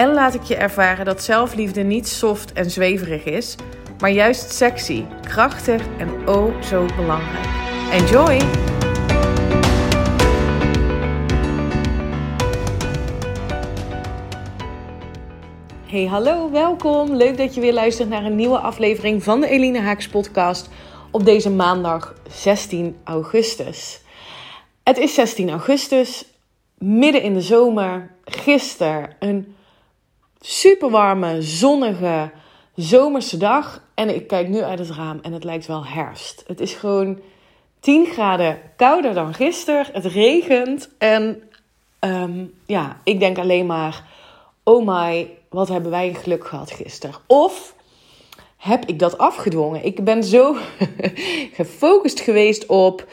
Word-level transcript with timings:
en 0.00 0.12
laat 0.12 0.34
ik 0.34 0.42
je 0.42 0.56
ervaren 0.56 1.04
dat 1.04 1.22
zelfliefde 1.22 1.82
niet 1.82 2.08
soft 2.08 2.52
en 2.52 2.70
zweverig 2.70 3.24
is, 3.24 3.56
maar 3.98 4.10
juist 4.10 4.52
sexy, 4.52 5.04
krachtig 5.22 5.82
en 5.98 6.28
oh 6.28 6.62
zo 6.62 6.86
belangrijk. 6.96 7.46
Enjoy! 7.92 8.40
Hey, 15.86 16.06
hallo, 16.06 16.50
welkom. 16.50 17.14
Leuk 17.14 17.36
dat 17.36 17.54
je 17.54 17.60
weer 17.60 17.72
luistert 17.72 18.08
naar 18.08 18.24
een 18.24 18.36
nieuwe 18.36 18.58
aflevering 18.58 19.22
van 19.22 19.40
de 19.40 19.48
Eline 19.48 19.80
Haaks 19.80 20.08
podcast 20.08 20.68
op 21.10 21.24
deze 21.24 21.50
maandag 21.50 22.14
16 22.30 22.96
augustus. 23.04 24.00
Het 24.82 24.98
is 24.98 25.14
16 25.14 25.50
augustus, 25.50 26.24
midden 26.78 27.22
in 27.22 27.34
de 27.34 27.40
zomer. 27.40 28.10
Gisteren 28.24 29.16
een 29.18 29.54
super 30.40 30.90
warme, 30.90 31.42
zonnige, 31.42 32.30
zomerse 32.74 33.36
dag. 33.36 33.82
En 33.94 34.14
ik 34.14 34.26
kijk 34.26 34.48
nu 34.48 34.62
uit 34.62 34.78
het 34.78 34.90
raam 34.90 35.18
en 35.22 35.32
het 35.32 35.44
lijkt 35.44 35.66
wel 35.66 35.86
herfst. 35.86 36.44
Het 36.46 36.60
is 36.60 36.74
gewoon 36.74 37.18
10 37.80 38.06
graden 38.06 38.58
kouder 38.76 39.14
dan 39.14 39.34
gisteren. 39.34 39.86
Het 39.92 40.04
regent. 40.04 40.88
En 40.98 41.42
ehm, 41.98 42.44
ja, 42.66 43.00
ik 43.04 43.20
denk 43.20 43.38
alleen 43.38 43.66
maar: 43.66 44.04
oh 44.62 44.86
my, 44.86 45.30
wat 45.48 45.68
hebben 45.68 45.90
wij 45.90 46.14
geluk 46.14 46.46
gehad 46.46 46.70
gisteren. 46.70 47.14
Of 47.26 47.74
heb 48.56 48.84
ik 48.84 48.98
dat 48.98 49.18
afgedwongen? 49.18 49.84
Ik 49.84 50.04
ben 50.04 50.24
zo 50.24 50.56
gefocust 51.52 52.20
geweest 52.20 52.66
op. 52.66 53.06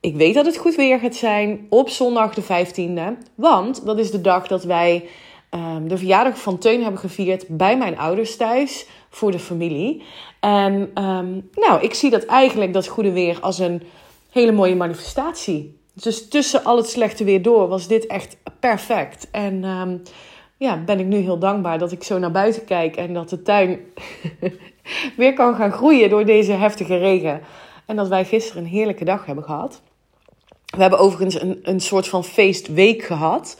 Ik 0.00 0.16
weet 0.16 0.34
dat 0.34 0.46
het 0.46 0.56
goed 0.56 0.74
weer 0.74 0.98
gaat 0.98 1.14
zijn 1.14 1.66
op 1.68 1.88
zondag 1.88 2.34
de 2.34 2.42
15e. 2.42 3.30
Want 3.34 3.86
dat 3.86 3.98
is 3.98 4.10
de 4.10 4.20
dag 4.20 4.46
dat 4.46 4.64
wij 4.64 5.08
um, 5.54 5.88
de 5.88 5.96
verjaardag 5.96 6.38
van 6.38 6.58
Teun 6.58 6.82
hebben 6.82 7.00
gevierd 7.00 7.44
bij 7.48 7.76
mijn 7.76 7.98
ouders 7.98 8.36
thuis 8.36 8.86
voor 9.10 9.30
de 9.30 9.38
familie. 9.38 10.02
En 10.40 11.04
um, 11.04 11.50
nou, 11.54 11.80
ik 11.80 11.94
zie 11.94 12.10
dat 12.10 12.24
eigenlijk, 12.24 12.72
dat 12.72 12.86
goede 12.86 13.12
weer, 13.12 13.38
als 13.40 13.58
een 13.58 13.82
hele 14.30 14.52
mooie 14.52 14.76
manifestatie. 14.76 15.80
Dus 15.94 16.28
tussen 16.28 16.64
al 16.64 16.76
het 16.76 16.88
slechte 16.88 17.24
weer 17.24 17.42
door 17.42 17.68
was 17.68 17.86
dit 17.86 18.06
echt 18.06 18.36
perfect. 18.60 19.28
En 19.30 19.64
um, 19.64 20.02
ja, 20.56 20.76
ben 20.84 21.00
ik 21.00 21.06
nu 21.06 21.16
heel 21.16 21.38
dankbaar 21.38 21.78
dat 21.78 21.92
ik 21.92 22.02
zo 22.02 22.18
naar 22.18 22.30
buiten 22.30 22.64
kijk 22.64 22.96
en 22.96 23.14
dat 23.14 23.28
de 23.28 23.42
tuin 23.42 23.80
weer 25.16 25.32
kan 25.32 25.54
gaan 25.54 25.72
groeien 25.72 26.10
door 26.10 26.24
deze 26.24 26.52
heftige 26.52 26.96
regen. 26.96 27.40
En 27.86 27.96
dat 27.96 28.08
wij 28.08 28.24
gisteren 28.24 28.62
een 28.62 28.68
heerlijke 28.70 29.04
dag 29.04 29.26
hebben 29.26 29.44
gehad. 29.44 29.82
We 30.66 30.80
hebben 30.80 30.98
overigens 30.98 31.40
een, 31.40 31.60
een 31.62 31.80
soort 31.80 32.08
van 32.08 32.24
feestweek 32.24 33.02
gehad 33.02 33.56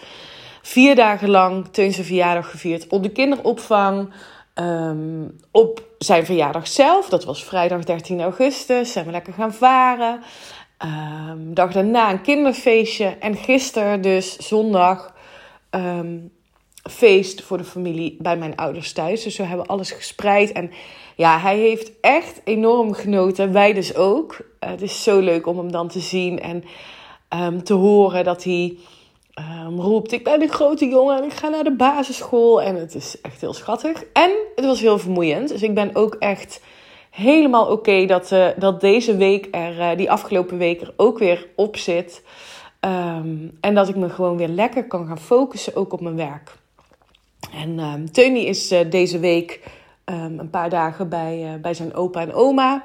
vier 0.63 0.95
dagen 0.95 1.31
lang 1.31 1.67
Teun 1.71 1.93
zijn 1.93 2.07
verjaardag 2.07 2.51
gevierd 2.51 2.87
op 2.89 3.03
de 3.03 3.11
kinderopvang. 3.11 4.13
Um, 4.55 5.37
op 5.51 5.83
zijn 5.99 6.25
verjaardag 6.25 6.67
zelf, 6.67 7.09
dat 7.09 7.25
was 7.25 7.45
vrijdag 7.45 7.85
13 7.85 8.21
augustus, 8.21 8.93
zijn 8.93 9.05
we 9.05 9.11
lekker 9.11 9.33
gaan 9.33 9.55
varen. 9.55 10.21
Um, 10.85 11.55
dag 11.55 11.73
daarna 11.73 12.11
een 12.11 12.23
kinderfeestje. 12.23 13.05
En 13.05 13.37
gisteren 13.37 14.01
dus 14.01 14.37
zondag 14.37 15.15
um, 15.71 16.33
feest 16.91 17.43
voor 17.43 17.59
de 17.59 17.65
familie 17.65 18.17
bij 18.19 18.37
mijn 18.37 18.57
ouders 18.57 18.93
thuis. 18.93 19.23
Dus 19.23 19.37
we 19.37 19.43
hebben 19.43 19.67
alles 19.67 19.91
gespreid. 19.91 20.53
En 20.53 20.71
ja, 21.17 21.39
hij 21.39 21.59
heeft 21.59 21.93
echt 22.01 22.41
enorm 22.45 22.93
genoten. 22.93 23.53
Wij 23.53 23.73
dus 23.73 23.95
ook. 23.95 24.37
Uh, 24.41 24.71
het 24.71 24.83
is 24.83 25.03
zo 25.03 25.21
leuk 25.21 25.47
om 25.47 25.59
hem 25.59 25.73
dan 25.73 25.89
te 25.89 26.01
zien 26.01 26.41
en 26.41 26.65
te 27.63 27.75
horen 27.75 28.25
dat 28.25 28.45
hij 28.45 28.77
um, 29.39 29.81
roept: 29.81 30.13
Ik 30.13 30.25
ben 30.25 30.43
een 30.43 30.49
grote 30.49 30.89
jongen 30.89 31.17
en 31.17 31.25
ik 31.25 31.33
ga 31.33 31.49
naar 31.49 31.65
de 31.65 31.77
basisschool. 31.77 32.63
En 32.63 32.77
het 32.77 32.95
is 32.95 33.21
echt 33.21 33.41
heel 33.41 33.53
schattig. 33.53 34.05
En 34.13 34.31
het 34.55 34.65
was 34.65 34.81
heel 34.81 34.99
vermoeiend. 34.99 35.49
Dus 35.49 35.63
ik 35.63 35.75
ben 35.75 35.95
ook 35.95 36.15
echt 36.15 36.61
helemaal 37.11 37.67
oké 37.67 38.07
dat, 38.07 38.31
uh, 38.33 38.47
dat 38.57 38.81
deze 38.81 39.17
week 39.17 39.49
er, 39.51 39.79
uh, 39.79 39.97
die 39.97 40.11
afgelopen 40.11 40.59
week 40.59 40.81
er 40.81 40.93
ook 40.97 41.19
weer 41.19 41.49
op 41.57 41.77
zit. 41.77 42.23
Um, 42.81 43.59
en 43.61 43.75
dat 43.75 43.89
ik 43.89 43.97
me 43.97 44.09
gewoon 44.09 44.37
weer 44.37 44.49
lekker 44.49 44.87
kan 44.87 45.07
gaan 45.07 45.21
focussen, 45.21 45.77
ook 45.77 45.93
op 45.93 46.01
mijn 46.01 46.17
werk. 46.17 46.53
En 47.55 47.79
um, 47.79 48.13
Teuny 48.13 48.39
is 48.39 48.73
uh, 48.73 48.81
deze 48.91 49.19
week 49.19 49.61
een 50.05 50.51
paar 50.51 50.71
dagen 50.71 51.09
bij, 51.09 51.59
bij 51.63 51.75
zijn 51.75 51.95
opa 51.95 52.21
en 52.21 52.33
oma. 52.33 52.85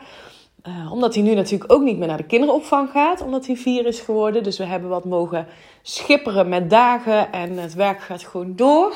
Uh, 0.68 0.92
omdat 0.92 1.14
hij 1.14 1.24
nu 1.24 1.34
natuurlijk 1.34 1.72
ook 1.72 1.82
niet 1.82 1.98
meer 1.98 2.08
naar 2.08 2.18
de 2.18 2.24
kinderopvang 2.24 2.90
gaat, 2.90 3.22
omdat 3.22 3.46
hij 3.46 3.56
vier 3.56 3.86
is 3.86 4.00
geworden. 4.00 4.44
Dus 4.44 4.58
we 4.58 4.66
hebben 4.66 4.90
wat 4.90 5.06
mogen 5.06 5.48
schipperen 5.82 6.50
met 6.50 6.70
dagen 6.70 7.32
en 7.32 7.58
het 7.58 7.74
werk 7.74 8.02
gaat 8.02 8.24
gewoon 8.24 8.56
door. 8.56 8.94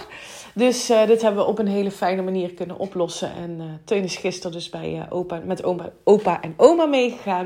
Dus 0.54 0.90
uh, 0.90 1.06
dit 1.08 1.22
hebben 1.22 1.44
we 1.44 1.50
op 1.50 1.60
een 1.60 1.68
hele 1.68 1.92
fijne 1.92 2.22
manier 2.22 2.54
kunnen 2.54 2.78
oplossen. 2.78 3.31
En 3.36 3.58
uh, 3.58 3.64
Teun 3.86 4.04
is 4.04 4.16
gisteren 4.16 4.52
dus 4.52 4.70
bij 4.70 5.06
opa, 5.10 5.42
met 5.46 5.64
oma, 5.64 5.90
opa 6.04 6.42
en 6.42 6.54
oma 6.58 6.86
meegegaan. 6.86 7.46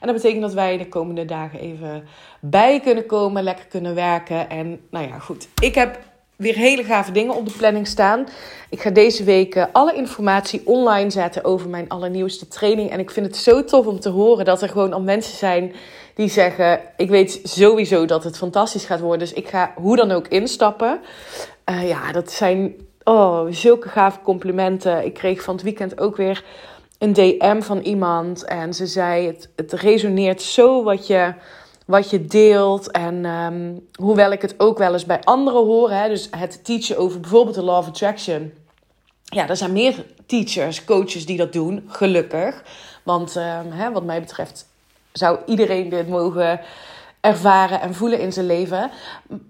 En 0.00 0.06
dat 0.06 0.14
betekent 0.14 0.42
dat 0.42 0.52
wij 0.52 0.78
de 0.78 0.88
komende 0.88 1.24
dagen 1.24 1.60
even 1.60 2.04
bij 2.40 2.80
kunnen 2.80 3.06
komen, 3.06 3.42
lekker 3.42 3.66
kunnen 3.66 3.94
werken. 3.94 4.50
En 4.50 4.80
nou 4.90 5.08
ja, 5.08 5.18
goed. 5.18 5.48
Ik 5.60 5.74
heb 5.74 5.98
weer 6.40 6.54
hele 6.54 6.84
gave 6.84 7.12
dingen 7.12 7.34
op 7.34 7.46
de 7.46 7.54
planning 7.56 7.86
staan. 7.86 8.26
Ik 8.68 8.80
ga 8.80 8.90
deze 8.90 9.24
week 9.24 9.54
eh, 9.54 9.64
alle 9.72 9.94
informatie 9.94 10.62
online 10.64 11.10
zetten 11.10 11.44
over 11.44 11.68
mijn 11.68 11.88
allernieuwste 11.88 12.48
training. 12.48 12.90
En 12.90 12.98
ik 12.98 13.10
vind 13.10 13.26
het 13.26 13.36
zo 13.36 13.64
tof 13.64 13.86
om 13.86 14.00
te 14.00 14.08
horen 14.08 14.44
dat 14.44 14.62
er 14.62 14.68
gewoon 14.68 14.92
al 14.92 15.00
mensen 15.00 15.36
zijn 15.36 15.72
die 16.14 16.28
zeggen: 16.28 16.80
Ik 16.96 17.08
weet 17.08 17.40
sowieso 17.42 18.04
dat 18.04 18.24
het 18.24 18.36
fantastisch 18.36 18.84
gaat 18.84 19.00
worden. 19.00 19.18
Dus 19.18 19.32
ik 19.32 19.48
ga 19.48 19.72
hoe 19.76 19.96
dan 19.96 20.10
ook 20.10 20.28
instappen. 20.28 21.00
Uh, 21.70 21.88
ja, 21.88 22.12
dat 22.12 22.32
zijn 22.32 22.74
oh, 23.04 23.46
zulke 23.50 23.88
gave 23.88 24.18
complimenten. 24.22 25.04
Ik 25.04 25.14
kreeg 25.14 25.42
van 25.42 25.54
het 25.54 25.64
weekend 25.64 26.00
ook 26.00 26.16
weer 26.16 26.44
een 26.98 27.12
DM 27.12 27.60
van 27.60 27.78
iemand. 27.78 28.44
En 28.44 28.74
ze 28.74 28.86
zei: 28.86 29.26
Het, 29.26 29.48
het 29.56 29.72
resoneert 29.72 30.42
zo 30.42 30.82
wat 30.82 31.06
je 31.06 31.34
wat 31.90 32.10
je 32.10 32.24
deelt. 32.24 32.90
En 32.90 33.24
um, 33.24 33.86
hoewel 33.94 34.32
ik 34.32 34.42
het 34.42 34.54
ook 34.58 34.78
wel 34.78 34.92
eens 34.92 35.06
bij 35.06 35.20
anderen 35.24 35.64
hoor, 35.64 35.90
hè, 35.90 36.08
dus 36.08 36.28
het 36.36 36.64
teachen 36.64 36.98
over 36.98 37.20
bijvoorbeeld 37.20 37.54
de 37.54 37.62
Law 37.62 37.78
of 37.78 37.86
Attraction. 37.86 38.52
Ja, 39.24 39.48
er 39.48 39.56
zijn 39.56 39.72
meer 39.72 40.04
teachers, 40.26 40.84
coaches 40.84 41.26
die 41.26 41.36
dat 41.36 41.52
doen, 41.52 41.84
gelukkig. 41.86 42.62
Want 43.02 43.36
um, 43.36 43.72
hè, 43.72 43.92
wat 43.92 44.04
mij 44.04 44.20
betreft 44.20 44.66
zou 45.12 45.38
iedereen 45.46 45.88
dit 45.88 46.08
mogen 46.08 46.60
ervaren 47.20 47.80
en 47.80 47.94
voelen 47.94 48.20
in 48.20 48.32
zijn 48.32 48.46
leven. 48.46 48.90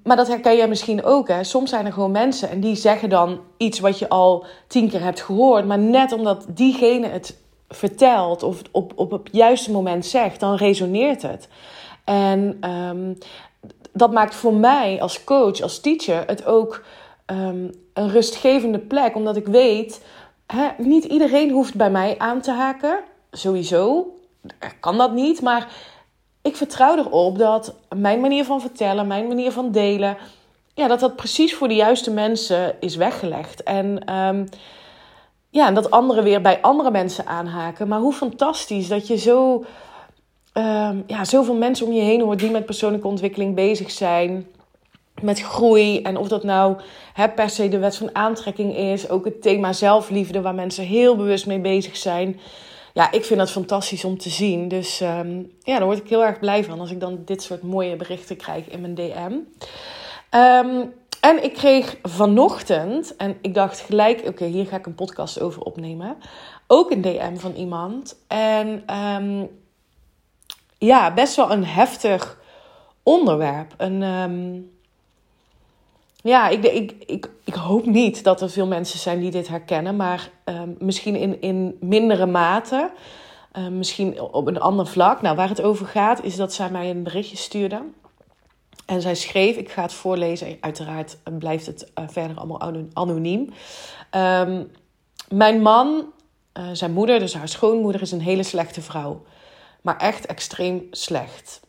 Maar 0.02 0.16
dat 0.16 0.28
herken 0.28 0.56
je 0.56 0.66
misschien 0.66 1.04
ook. 1.04 1.28
Hè? 1.28 1.44
Soms 1.44 1.70
zijn 1.70 1.86
er 1.86 1.92
gewoon 1.92 2.10
mensen 2.10 2.50
en 2.50 2.60
die 2.60 2.74
zeggen 2.74 3.08
dan 3.08 3.40
iets 3.56 3.80
wat 3.80 3.98
je 3.98 4.08
al 4.08 4.44
tien 4.66 4.88
keer 4.88 5.02
hebt 5.02 5.20
gehoord. 5.20 5.66
Maar 5.66 5.78
net 5.78 6.12
omdat 6.12 6.44
diegene 6.48 7.06
het 7.06 7.36
vertelt 7.68 8.42
of 8.42 8.62
op, 8.70 8.92
op 8.96 9.10
het 9.10 9.28
juiste 9.32 9.70
moment 9.70 10.06
zegt, 10.06 10.40
dan 10.40 10.54
resoneert 10.54 11.22
het. 11.22 11.48
En 12.10 12.70
um, 12.70 13.18
dat 13.92 14.12
maakt 14.12 14.34
voor 14.34 14.54
mij 14.54 15.00
als 15.00 15.24
coach, 15.24 15.60
als 15.60 15.80
teacher, 15.80 16.22
het 16.26 16.46
ook 16.46 16.82
um, 17.26 17.70
een 17.92 18.10
rustgevende 18.10 18.78
plek. 18.78 19.14
Omdat 19.14 19.36
ik 19.36 19.46
weet, 19.46 20.04
hè, 20.46 20.68
niet 20.78 21.04
iedereen 21.04 21.50
hoeft 21.50 21.74
bij 21.74 21.90
mij 21.90 22.14
aan 22.18 22.40
te 22.40 22.50
haken. 22.50 22.98
Sowieso 23.30 24.14
kan 24.80 24.98
dat 24.98 25.12
niet. 25.12 25.42
Maar 25.42 25.68
ik 26.42 26.56
vertrouw 26.56 26.96
erop 26.96 27.38
dat 27.38 27.74
mijn 27.96 28.20
manier 28.20 28.44
van 28.44 28.60
vertellen, 28.60 29.06
mijn 29.06 29.28
manier 29.28 29.52
van 29.52 29.70
delen, 29.70 30.16
ja, 30.74 30.88
dat 30.88 31.00
dat 31.00 31.16
precies 31.16 31.54
voor 31.54 31.68
de 31.68 31.74
juiste 31.74 32.10
mensen 32.10 32.76
is 32.80 32.96
weggelegd. 32.96 33.62
En 33.62 34.14
um, 34.14 34.48
ja, 35.50 35.70
dat 35.70 35.90
anderen 35.90 36.24
weer 36.24 36.40
bij 36.40 36.60
andere 36.60 36.90
mensen 36.90 37.26
aanhaken. 37.26 37.88
Maar 37.88 38.00
hoe 38.00 38.12
fantastisch 38.12 38.88
dat 38.88 39.06
je 39.06 39.16
zo 39.16 39.64
um, 40.54 41.04
ja, 41.06 41.24
zoveel 41.24 41.54
mensen 41.54 41.86
om 41.86 41.92
je 41.92 42.00
heen 42.00 42.20
hoort 42.20 42.38
die 42.38 42.50
met 42.50 42.64
persoonlijke 42.64 43.06
ontwikkeling 43.06 43.54
bezig 43.54 43.90
zijn. 43.90 44.46
Met 45.22 45.40
groei. 45.40 46.02
En 46.02 46.16
of 46.16 46.28
dat 46.28 46.44
nou 46.44 46.76
per 47.34 47.50
se 47.50 47.68
de 47.68 47.78
wet 47.78 47.96
van 47.96 48.14
aantrekking 48.14 48.76
is. 48.76 49.08
Ook 49.08 49.24
het 49.24 49.42
thema 49.42 49.72
zelfliefde, 49.72 50.40
waar 50.40 50.54
mensen 50.54 50.84
heel 50.84 51.16
bewust 51.16 51.46
mee 51.46 51.60
bezig 51.60 51.96
zijn. 51.96 52.40
Ja, 52.94 53.12
ik 53.12 53.24
vind 53.24 53.38
dat 53.38 53.50
fantastisch 53.50 54.04
om 54.04 54.18
te 54.18 54.30
zien. 54.30 54.68
Dus 54.68 55.00
um, 55.00 55.52
ja, 55.62 55.76
daar 55.76 55.86
word 55.86 55.98
ik 55.98 56.08
heel 56.08 56.24
erg 56.24 56.38
blij 56.38 56.64
van 56.64 56.80
als 56.80 56.90
ik 56.90 57.00
dan 57.00 57.22
dit 57.24 57.42
soort 57.42 57.62
mooie 57.62 57.96
berichten 57.96 58.36
krijg 58.36 58.68
in 58.68 58.80
mijn 58.80 58.94
DM. 58.94 59.32
Um, 60.36 60.92
en 61.20 61.44
ik 61.44 61.54
kreeg 61.54 61.96
vanochtend, 62.02 63.16
en 63.16 63.36
ik 63.40 63.54
dacht 63.54 63.80
gelijk, 63.80 64.22
oké, 64.26 64.44
hier 64.44 64.66
ga 64.66 64.76
ik 64.76 64.86
een 64.86 64.94
podcast 64.94 65.40
over 65.40 65.62
opnemen. 65.62 66.16
Ook 66.66 66.90
een 66.90 67.00
DM 67.00 67.36
van 67.36 67.52
iemand. 67.54 68.16
En 68.26 68.82
ehm, 68.86 69.44
ja, 70.80 71.14
best 71.14 71.36
wel 71.36 71.52
een 71.52 71.64
heftig 71.64 72.38
onderwerp. 73.02 73.74
Een, 73.76 74.02
ehm, 74.02 74.58
ja, 76.22 76.48
ik, 76.48 76.64
ik, 76.64 76.94
ik, 77.06 77.30
ik 77.44 77.54
hoop 77.54 77.86
niet 77.86 78.24
dat 78.24 78.40
er 78.40 78.50
veel 78.50 78.66
mensen 78.66 78.98
zijn 78.98 79.20
die 79.20 79.30
dit 79.30 79.48
herkennen, 79.48 79.96
maar 79.96 80.30
ehm, 80.44 80.68
misschien 80.78 81.16
in, 81.16 81.40
in 81.40 81.76
mindere 81.80 82.26
mate. 82.26 82.90
misschien 83.70 84.20
op 84.20 84.46
een 84.46 84.60
ander 84.60 84.86
vlak. 84.86 85.22
Nou, 85.22 85.36
waar 85.36 85.48
het 85.48 85.62
over 85.62 85.86
gaat, 85.86 86.24
is 86.24 86.36
dat 86.36 86.52
zij 86.52 86.70
mij 86.70 86.90
een 86.90 87.02
berichtje 87.02 87.36
stuurde. 87.36 87.82
En 88.86 89.00
zij 89.00 89.14
schreef, 89.14 89.56
ik 89.56 89.70
ga 89.70 89.82
het 89.82 89.92
voorlezen, 89.92 90.56
uiteraard 90.60 91.16
blijft 91.38 91.66
het 91.66 91.90
uh, 91.98 92.04
verder 92.08 92.36
allemaal 92.36 92.88
anoniem. 92.92 93.52
Mijn 95.28 95.62
man, 95.62 96.12
uh, 96.58 96.64
zijn 96.72 96.92
moeder, 96.92 97.18
dus 97.18 97.34
haar 97.34 97.48
schoonmoeder, 97.48 98.00
is 98.00 98.12
een 98.12 98.20
hele 98.20 98.42
slechte 98.42 98.82
vrouw. 98.82 99.22
Maar 99.82 99.96
echt 99.96 100.26
extreem 100.26 100.86
slecht. 100.90 101.60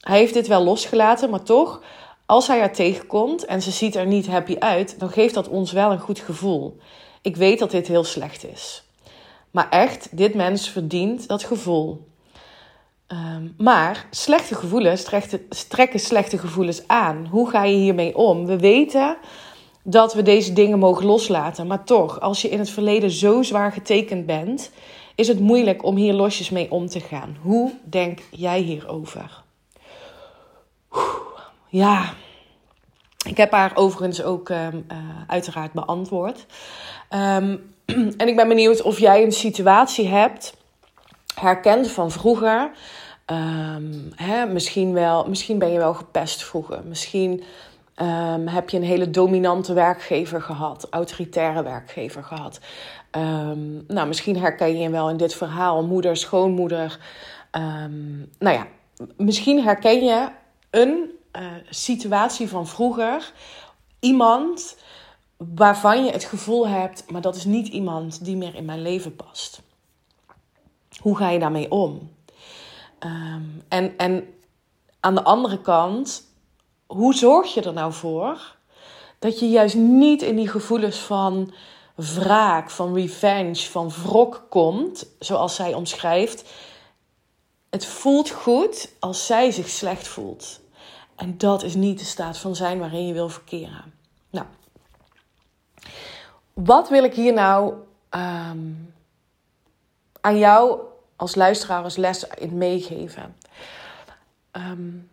Hij 0.00 0.18
heeft 0.18 0.34
dit 0.34 0.46
wel 0.46 0.64
losgelaten, 0.64 1.30
maar 1.30 1.42
toch, 1.42 1.82
als 2.26 2.46
hij 2.46 2.58
haar 2.58 2.72
tegenkomt 2.72 3.44
en 3.44 3.62
ze 3.62 3.70
ziet 3.70 3.94
er 3.96 4.06
niet 4.06 4.26
happy 4.26 4.56
uit, 4.58 4.98
dan 4.98 5.10
geeft 5.10 5.34
dat 5.34 5.48
ons 5.48 5.72
wel 5.72 5.92
een 5.92 6.00
goed 6.00 6.18
gevoel. 6.18 6.76
Ik 7.22 7.36
weet 7.36 7.58
dat 7.58 7.70
dit 7.70 7.86
heel 7.86 8.04
slecht 8.04 8.44
is. 8.44 8.84
Maar 9.50 9.68
echt, 9.70 10.16
dit 10.16 10.34
mens 10.34 10.68
verdient 10.68 11.28
dat 11.28 11.44
gevoel. 11.44 12.06
Um, 13.08 13.54
maar 13.58 14.06
slechte 14.10 14.54
gevoelens 14.54 15.04
trekken 15.68 16.00
slechte 16.00 16.38
gevoelens 16.38 16.82
aan. 16.86 17.26
Hoe 17.30 17.50
ga 17.50 17.64
je 17.64 17.76
hiermee 17.76 18.16
om? 18.16 18.46
We 18.46 18.58
weten 18.58 19.16
dat 19.82 20.14
we 20.14 20.22
deze 20.22 20.52
dingen 20.52 20.78
mogen 20.78 21.06
loslaten. 21.06 21.66
Maar 21.66 21.84
toch, 21.84 22.20
als 22.20 22.42
je 22.42 22.48
in 22.48 22.58
het 22.58 22.70
verleden 22.70 23.10
zo 23.10 23.42
zwaar 23.42 23.72
getekend 23.72 24.26
bent, 24.26 24.70
is 25.16 25.28
het 25.28 25.40
moeilijk 25.40 25.84
om 25.84 25.96
hier 25.96 26.12
losjes 26.12 26.50
mee 26.50 26.70
om 26.70 26.86
te 26.86 27.00
gaan. 27.00 27.36
Hoe 27.40 27.72
denk 27.84 28.20
jij 28.30 28.60
hierover? 28.60 29.42
Ja, 31.68 32.14
ik 33.26 33.36
heb 33.36 33.52
haar 33.52 33.72
overigens 33.74 34.22
ook 34.22 34.48
um, 34.48 34.86
uh, 34.92 34.98
uiteraard 35.26 35.72
beantwoord. 35.72 36.46
Um, 37.10 37.74
en 38.20 38.28
ik 38.28 38.36
ben 38.36 38.48
benieuwd 38.48 38.82
of 38.82 38.98
jij 38.98 39.22
een 39.22 39.32
situatie 39.32 40.08
hebt 40.08 40.56
herkend 41.34 41.90
van 41.90 42.10
vroeger. 42.10 42.70
Um, 43.26 44.12
hè, 44.14 44.46
misschien, 44.46 44.92
wel, 44.92 45.28
misschien 45.28 45.58
ben 45.58 45.72
je 45.72 45.78
wel 45.78 45.94
gepest 45.94 46.44
vroeger. 46.44 46.82
Misschien 46.84 47.44
um, 48.02 48.48
heb 48.48 48.70
je 48.70 48.76
een 48.76 48.82
hele 48.82 49.10
dominante 49.10 49.72
werkgever 49.72 50.42
gehad, 50.42 50.86
autoritaire 50.90 51.62
werkgever 51.62 52.24
gehad. 52.24 52.60
Um, 53.10 53.84
nou, 53.86 54.08
misschien 54.08 54.38
herken 54.38 54.78
je 54.78 54.90
wel 54.90 55.10
in 55.10 55.16
dit 55.16 55.34
verhaal, 55.34 55.84
moeder, 55.84 56.16
schoonmoeder. 56.16 56.98
nou 58.38 58.56
ja, 58.56 58.66
misschien 59.16 59.62
herken 59.62 60.04
je 60.04 60.28
een 60.70 61.10
uh, 61.32 61.46
situatie 61.68 62.48
van 62.48 62.66
vroeger. 62.66 63.32
Iemand 64.00 64.76
waarvan 65.36 66.04
je 66.04 66.10
het 66.10 66.24
gevoel 66.24 66.68
hebt, 66.68 67.10
maar 67.10 67.20
dat 67.20 67.36
is 67.36 67.44
niet 67.44 67.68
iemand 67.68 68.24
die 68.24 68.36
meer 68.36 68.54
in 68.54 68.64
mijn 68.64 68.82
leven 68.82 69.16
past. 69.16 69.62
Hoe 71.00 71.16
ga 71.16 71.30
je 71.30 71.38
daarmee 71.38 71.70
om? 71.70 72.10
En, 73.68 73.94
en 73.96 74.34
aan 75.00 75.14
de 75.14 75.24
andere 75.24 75.60
kant, 75.60 76.25
hoe 76.86 77.14
zorg 77.14 77.54
je 77.54 77.62
er 77.62 77.72
nou 77.72 77.92
voor 77.92 78.56
dat 79.18 79.38
je 79.38 79.48
juist 79.48 79.74
niet 79.74 80.22
in 80.22 80.36
die 80.36 80.48
gevoelens 80.48 80.98
van 80.98 81.52
wraak, 81.94 82.70
van 82.70 82.94
revenge, 82.94 83.54
van 83.70 83.90
wrok 83.90 84.46
komt, 84.48 85.06
zoals 85.18 85.54
zij 85.54 85.74
omschrijft. 85.74 86.44
Het 87.70 87.86
voelt 87.86 88.30
goed 88.30 88.92
als 88.98 89.26
zij 89.26 89.50
zich 89.50 89.68
slecht 89.68 90.08
voelt. 90.08 90.60
En 91.14 91.38
dat 91.38 91.62
is 91.62 91.74
niet 91.74 91.98
de 91.98 92.04
staat 92.04 92.38
van 92.38 92.56
zijn 92.56 92.78
waarin 92.78 93.06
je 93.06 93.12
wil 93.12 93.28
verkeren. 93.28 93.94
Nou, 94.30 94.46
wat 96.52 96.88
wil 96.88 97.04
ik 97.04 97.14
hier 97.14 97.32
nou 97.32 97.74
um, 98.10 98.94
aan 100.20 100.38
jou 100.38 100.80
als 101.16 101.34
luisteraar 101.34 101.82
als 101.82 101.96
les 101.96 102.26
in 102.26 102.58
meegeven. 102.58 103.36
Um, 104.52 105.10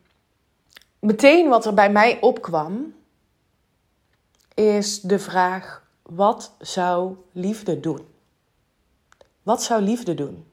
meteen 1.03 1.49
wat 1.49 1.65
er 1.65 1.73
bij 1.73 1.91
mij 1.91 2.17
opkwam, 2.21 2.93
is 4.53 5.01
de 5.01 5.19
vraag: 5.19 5.83
wat 6.01 6.53
zou 6.59 7.15
liefde 7.31 7.79
doen? 7.79 8.07
Wat 9.43 9.63
zou 9.63 9.81
liefde 9.81 10.13
doen? 10.13 10.51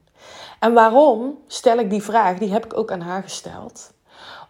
En 0.59 0.73
waarom 0.73 1.37
stel 1.47 1.77
ik 1.77 1.89
die 1.89 2.03
vraag? 2.03 2.37
Die 2.37 2.51
heb 2.51 2.65
ik 2.65 2.77
ook 2.77 2.91
aan 2.91 3.01
haar 3.01 3.23
gesteld. 3.23 3.93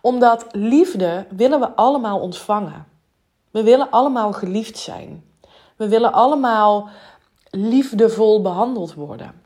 Omdat 0.02 0.46
liefde 0.52 1.26
willen 1.30 1.60
we 1.60 1.76
allemaal 1.76 2.20
ontvangen. 2.20 2.88
We 3.52 3.64
willen 3.64 3.90
allemaal 3.90 4.34
geliefd 4.34 4.78
zijn. 4.78 5.26
We 5.76 5.88
willen 5.88 6.14
allemaal 6.14 6.90
liefdevol 7.50 8.42
behandeld 8.42 8.94
worden 8.94 9.42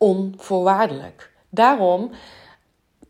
onvoorwaardelijk. 0.00 1.30
Daarom 1.48 2.10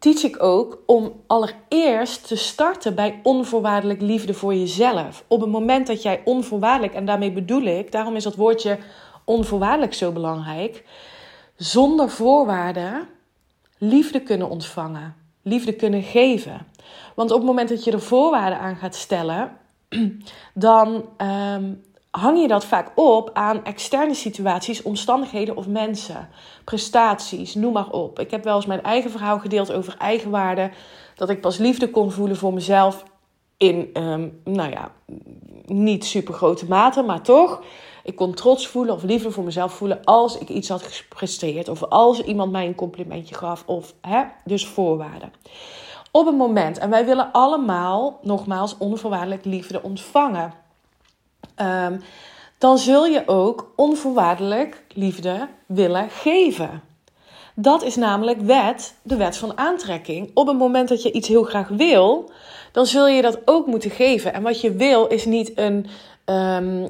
teach 0.00 0.23
ik 0.23 0.43
ook 0.43 0.82
om 0.87 1.12
allereerst 1.26 2.26
te 2.26 2.37
starten 2.37 2.94
bij 2.94 3.20
onvoorwaardelijk 3.23 4.00
liefde 4.00 4.35
voor 4.35 4.55
jezelf. 4.55 5.25
Op 5.26 5.41
het 5.41 5.50
moment 5.50 5.87
dat 5.87 6.02
jij 6.02 6.20
onvoorwaardelijk, 6.25 6.94
en 6.94 7.05
daarmee 7.05 7.32
bedoel 7.32 7.62
ik, 7.62 7.93
daarom 7.93 8.17
is 8.17 8.23
dat 8.23 8.35
woordje 8.35 8.79
onvoorwaardelijk 9.25 9.94
zo 9.94 10.12
belangrijk, 10.12 10.85
zonder 11.56 12.11
voorwaarden 12.11 13.08
liefde 13.79 14.20
kunnen 14.20 14.50
ontvangen, 14.50 15.14
liefde 15.43 15.73
kunnen 15.73 16.02
geven. 16.02 16.67
Want 17.14 17.31
op 17.31 17.37
het 17.37 17.47
moment 17.47 17.69
dat 17.69 17.85
je 17.85 17.93
er 17.93 18.00
voorwaarden 18.00 18.58
aan 18.58 18.76
gaat 18.76 18.94
stellen, 18.94 19.56
dan 20.55 21.05
ehm, 21.17 21.73
hang 22.11 22.41
je 22.41 22.49
dat 22.49 22.65
vaak 22.65 22.91
op 22.95 23.31
aan 23.33 23.65
externe 23.65 24.15
situaties, 24.15 24.83
omstandigheden 24.83 25.57
of 25.57 25.67
mensen, 25.67 26.29
prestaties, 26.65 27.55
noem 27.55 27.73
maar 27.73 27.91
op. 27.91 28.19
Ik 28.19 28.31
heb 28.31 28.45
wel 28.45 28.57
eens 28.57 28.67
mijn 28.67 28.83
eigen 28.83 29.11
verhaal 29.11 29.39
gedeeld 29.39 29.73
over 29.73 29.95
eigenwaarde, 29.99 30.71
dat 31.15 31.31
ik 31.31 31.41
pas 31.41 31.59
liefde 31.59 31.91
kon 31.91 32.12
voelen 32.12 32.37
voor 32.37 32.53
mezelf 32.53 33.05
in, 33.57 33.90
um, 33.93 34.40
nou 34.45 34.71
ja, 34.71 34.93
niet 35.67 36.05
super 36.05 36.35
grote 36.35 36.67
mate, 36.67 37.02
maar 37.02 37.23
toch. 37.23 37.62
Ik 38.05 38.17
kon 38.17 38.35
trots 38.35 38.67
voelen 38.69 38.95
of 38.95 39.02
liefde 39.02 39.31
voor 39.31 39.45
mezelf 39.45 39.73
voelen 39.73 40.05
als 40.05 40.38
ik 40.38 40.49
iets 40.49 40.69
had 40.69 40.83
gepresteerd. 40.83 41.69
Of 41.69 41.85
als 41.85 42.23
iemand 42.23 42.52
mij 42.52 42.67
een 42.67 42.75
complimentje 42.75 43.35
gaf. 43.35 43.62
Of 43.67 43.95
hè, 44.00 44.23
dus 44.45 44.67
voorwaarden. 44.67 45.33
Op 46.11 46.26
een 46.26 46.37
moment, 46.37 46.79
en 46.79 46.90
wij 46.90 47.05
willen 47.05 47.33
allemaal, 47.33 48.19
nogmaals, 48.23 48.79
onvoorwaardelijk 48.79 49.45
liefde 49.45 49.83
ontvangen. 49.83 50.52
Ehm, 51.54 51.99
dan 52.59 52.78
zul 52.78 53.06
je 53.06 53.23
ook 53.26 53.73
onvoorwaardelijk 53.76 54.82
liefde 54.94 55.49
willen 55.66 56.11
geven. 56.11 56.82
Dat 57.54 57.82
is 57.82 57.97
namelijk 57.97 58.40
wet, 58.40 58.94
de 59.02 59.16
wet 59.16 59.37
van 59.37 59.59
aantrekking. 59.59 60.30
Op 60.35 60.47
het 60.47 60.59
moment 60.59 60.88
dat 60.88 61.02
je 61.02 61.12
iets 61.12 61.28
heel 61.28 61.42
graag 61.42 61.68
wil, 61.68 62.30
dan 62.73 62.87
zul 62.87 63.09
je 63.09 63.23
dat 63.23 63.38
ook 63.44 63.66
moeten 63.66 63.90
geven. 63.90 64.32
En 64.32 64.42
wat 64.42 64.61
je 64.61 64.73
wil 64.73 65.06
is 65.06 65.25
niet 65.25 65.52
een, 65.54 65.87
um, 66.26 66.88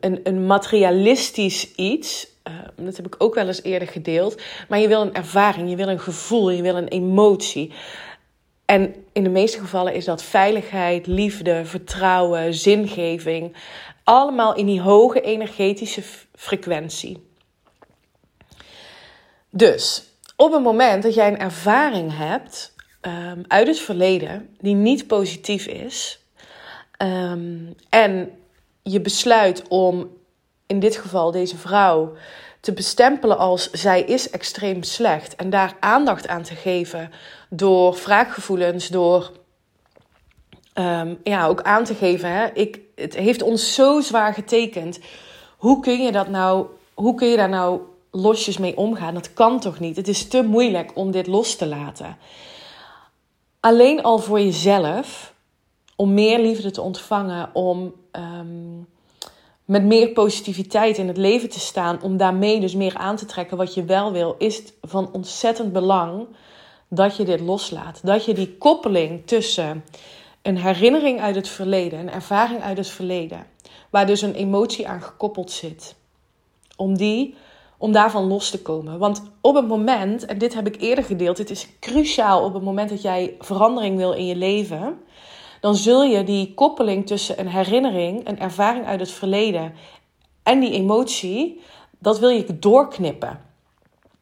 een, 0.00 0.20
een 0.22 0.46
materialistisch 0.46 1.74
iets. 1.74 2.32
Uh, 2.48 2.54
dat 2.76 2.96
heb 2.96 3.06
ik 3.06 3.14
ook 3.18 3.34
wel 3.34 3.46
eens 3.46 3.62
eerder 3.62 3.88
gedeeld. 3.88 4.42
Maar 4.68 4.78
je 4.78 4.88
wil 4.88 5.00
een 5.00 5.14
ervaring, 5.14 5.70
je 5.70 5.76
wil 5.76 5.88
een 5.88 6.00
gevoel, 6.00 6.50
je 6.50 6.62
wil 6.62 6.76
een 6.76 6.88
emotie. 6.88 7.72
En 8.64 8.94
in 9.12 9.22
de 9.22 9.30
meeste 9.30 9.58
gevallen 9.58 9.94
is 9.94 10.04
dat 10.04 10.22
veiligheid, 10.22 11.06
liefde, 11.06 11.64
vertrouwen, 11.64 12.54
zingeving. 12.54 13.56
Allemaal 14.04 14.54
in 14.54 14.66
die 14.66 14.80
hoge 14.80 15.20
energetische 15.20 16.02
frequentie. 16.34 17.26
Dus 19.50 20.04
op 20.36 20.52
het 20.52 20.62
moment 20.62 21.02
dat 21.02 21.14
jij 21.14 21.28
een 21.28 21.38
ervaring 21.38 22.16
hebt 22.16 22.74
um, 23.02 23.44
uit 23.48 23.66
het 23.66 23.78
verleden 23.78 24.56
die 24.60 24.74
niet 24.74 25.06
positief 25.06 25.66
is, 25.66 26.24
um, 26.98 27.74
en 27.88 28.30
je 28.82 29.00
besluit 29.00 29.68
om 29.68 30.10
in 30.66 30.80
dit 30.80 30.96
geval 30.96 31.30
deze 31.30 31.56
vrouw 31.56 32.12
te 32.60 32.72
bestempelen 32.72 33.38
als 33.38 33.70
zij 33.70 34.02
is 34.02 34.30
extreem 34.30 34.82
slecht 34.82 35.36
en 35.36 35.50
daar 35.50 35.76
aandacht 35.80 36.28
aan 36.28 36.42
te 36.42 36.54
geven 36.54 37.10
door 37.56 37.94
vraaggevoelens, 37.96 38.88
door 38.88 39.30
um, 40.74 41.18
ja, 41.24 41.46
ook 41.46 41.62
aan 41.62 41.84
te 41.84 41.94
geven. 41.94 42.30
Hè? 42.30 42.46
Ik, 42.52 42.80
het 42.94 43.14
heeft 43.14 43.42
ons 43.42 43.74
zo 43.74 44.00
zwaar 44.00 44.34
getekend. 44.34 45.00
Hoe 45.56 45.80
kun 45.80 46.02
je 46.02 46.12
dat 46.12 46.28
nou, 46.28 46.66
hoe 46.94 47.14
kun 47.14 47.28
je 47.28 47.36
daar 47.36 47.48
nou 47.48 47.80
losjes 48.10 48.58
mee 48.58 48.76
omgaan? 48.76 49.14
Dat 49.14 49.32
kan 49.32 49.60
toch 49.60 49.78
niet? 49.78 49.96
Het 49.96 50.08
is 50.08 50.28
te 50.28 50.42
moeilijk 50.42 50.90
om 50.94 51.10
dit 51.10 51.26
los 51.26 51.56
te 51.56 51.66
laten. 51.66 52.16
Alleen 53.60 54.02
al 54.02 54.18
voor 54.18 54.40
jezelf, 54.40 55.34
om 55.96 56.14
meer 56.14 56.38
liefde 56.38 56.70
te 56.70 56.80
ontvangen, 56.80 57.50
om 57.52 57.94
ehm, 58.10 58.82
met 59.64 59.84
meer 59.84 60.08
positiviteit 60.08 60.98
in 60.98 61.08
het 61.08 61.16
leven 61.16 61.48
te 61.48 61.60
staan, 61.60 62.02
om 62.02 62.16
daarmee 62.16 62.60
dus 62.60 62.74
meer 62.74 62.96
aan 62.96 63.16
te 63.16 63.26
trekken 63.26 63.56
wat 63.56 63.74
je 63.74 63.84
wel 63.84 64.12
wil, 64.12 64.34
is 64.38 64.62
van 64.82 65.12
ontzettend 65.12 65.72
belang 65.72 66.26
dat 66.88 67.16
je 67.16 67.24
dit 67.24 67.40
loslaat. 67.40 68.00
Dat 68.02 68.24
je 68.24 68.34
die 68.34 68.56
koppeling 68.56 69.26
tussen 69.26 69.84
een 70.42 70.58
herinnering 70.58 71.20
uit 71.20 71.34
het 71.34 71.48
verleden, 71.48 71.98
een 71.98 72.10
ervaring 72.10 72.62
uit 72.62 72.76
het 72.76 72.88
verleden, 72.88 73.46
waar 73.90 74.06
dus 74.06 74.22
een 74.22 74.34
emotie 74.34 74.88
aan 74.88 75.02
gekoppeld 75.02 75.50
zit, 75.50 75.96
om 76.76 76.96
die 76.96 77.34
om 77.78 77.92
daarvan 77.92 78.26
los 78.26 78.50
te 78.50 78.62
komen. 78.62 78.98
Want 78.98 79.22
op 79.40 79.54
het 79.54 79.68
moment, 79.68 80.24
en 80.24 80.38
dit 80.38 80.54
heb 80.54 80.66
ik 80.66 80.80
eerder 80.80 81.04
gedeeld, 81.04 81.36
dit 81.36 81.50
is 81.50 81.68
cruciaal 81.80 82.44
op 82.44 82.54
het 82.54 82.62
moment 82.62 82.88
dat 82.88 83.02
jij 83.02 83.34
verandering 83.38 83.96
wil 83.96 84.12
in 84.12 84.26
je 84.26 84.36
leven, 84.36 84.98
dan 85.60 85.76
zul 85.76 86.04
je 86.04 86.24
die 86.24 86.54
koppeling 86.54 87.06
tussen 87.06 87.40
een 87.40 87.48
herinnering, 87.48 88.28
een 88.28 88.38
ervaring 88.38 88.86
uit 88.86 89.00
het 89.00 89.10
verleden 89.10 89.74
en 90.42 90.60
die 90.60 90.72
emotie, 90.72 91.60
dat 91.98 92.18
wil 92.18 92.28
je 92.28 92.58
doorknippen. 92.58 93.40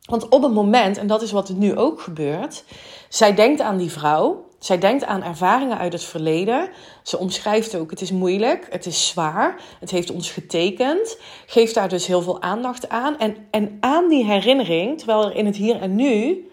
Want 0.03 0.29
op 0.29 0.43
het 0.43 0.53
moment, 0.53 0.99
en 0.99 1.07
dat 1.07 1.23
is 1.23 1.33
wat 1.33 1.49
er 1.49 1.55
nu 1.55 1.77
ook 1.77 2.01
gebeurt, 2.01 2.65
zij 3.09 3.35
denkt 3.35 3.61
aan 3.61 3.77
die 3.77 3.91
vrouw, 3.91 4.45
zij 4.59 4.79
denkt 4.79 5.05
aan 5.05 5.23
ervaringen 5.23 5.79
uit 5.79 5.93
het 5.93 6.05
verleden. 6.05 6.71
Ze 7.03 7.19
omschrijft 7.19 7.77
ook: 7.77 7.91
het 7.91 8.01
is 8.01 8.11
moeilijk, 8.11 8.67
het 8.71 8.87
is 8.87 9.09
zwaar, 9.09 9.61
het 9.81 9.91
heeft 9.91 10.11
ons 10.11 10.31
getekend. 10.31 11.19
Geeft 11.47 11.75
daar 11.75 11.89
dus 11.89 12.07
heel 12.07 12.23
veel 12.23 12.43
aandacht 12.43 12.89
aan. 12.89 13.19
En, 13.19 13.37
en 13.51 13.77
aan 13.81 14.09
die 14.09 14.25
herinnering, 14.25 14.99
terwijl 14.99 15.25
er 15.25 15.37
in 15.37 15.47
het 15.47 15.57
hier 15.57 15.81
en 15.81 15.95
nu 15.95 16.47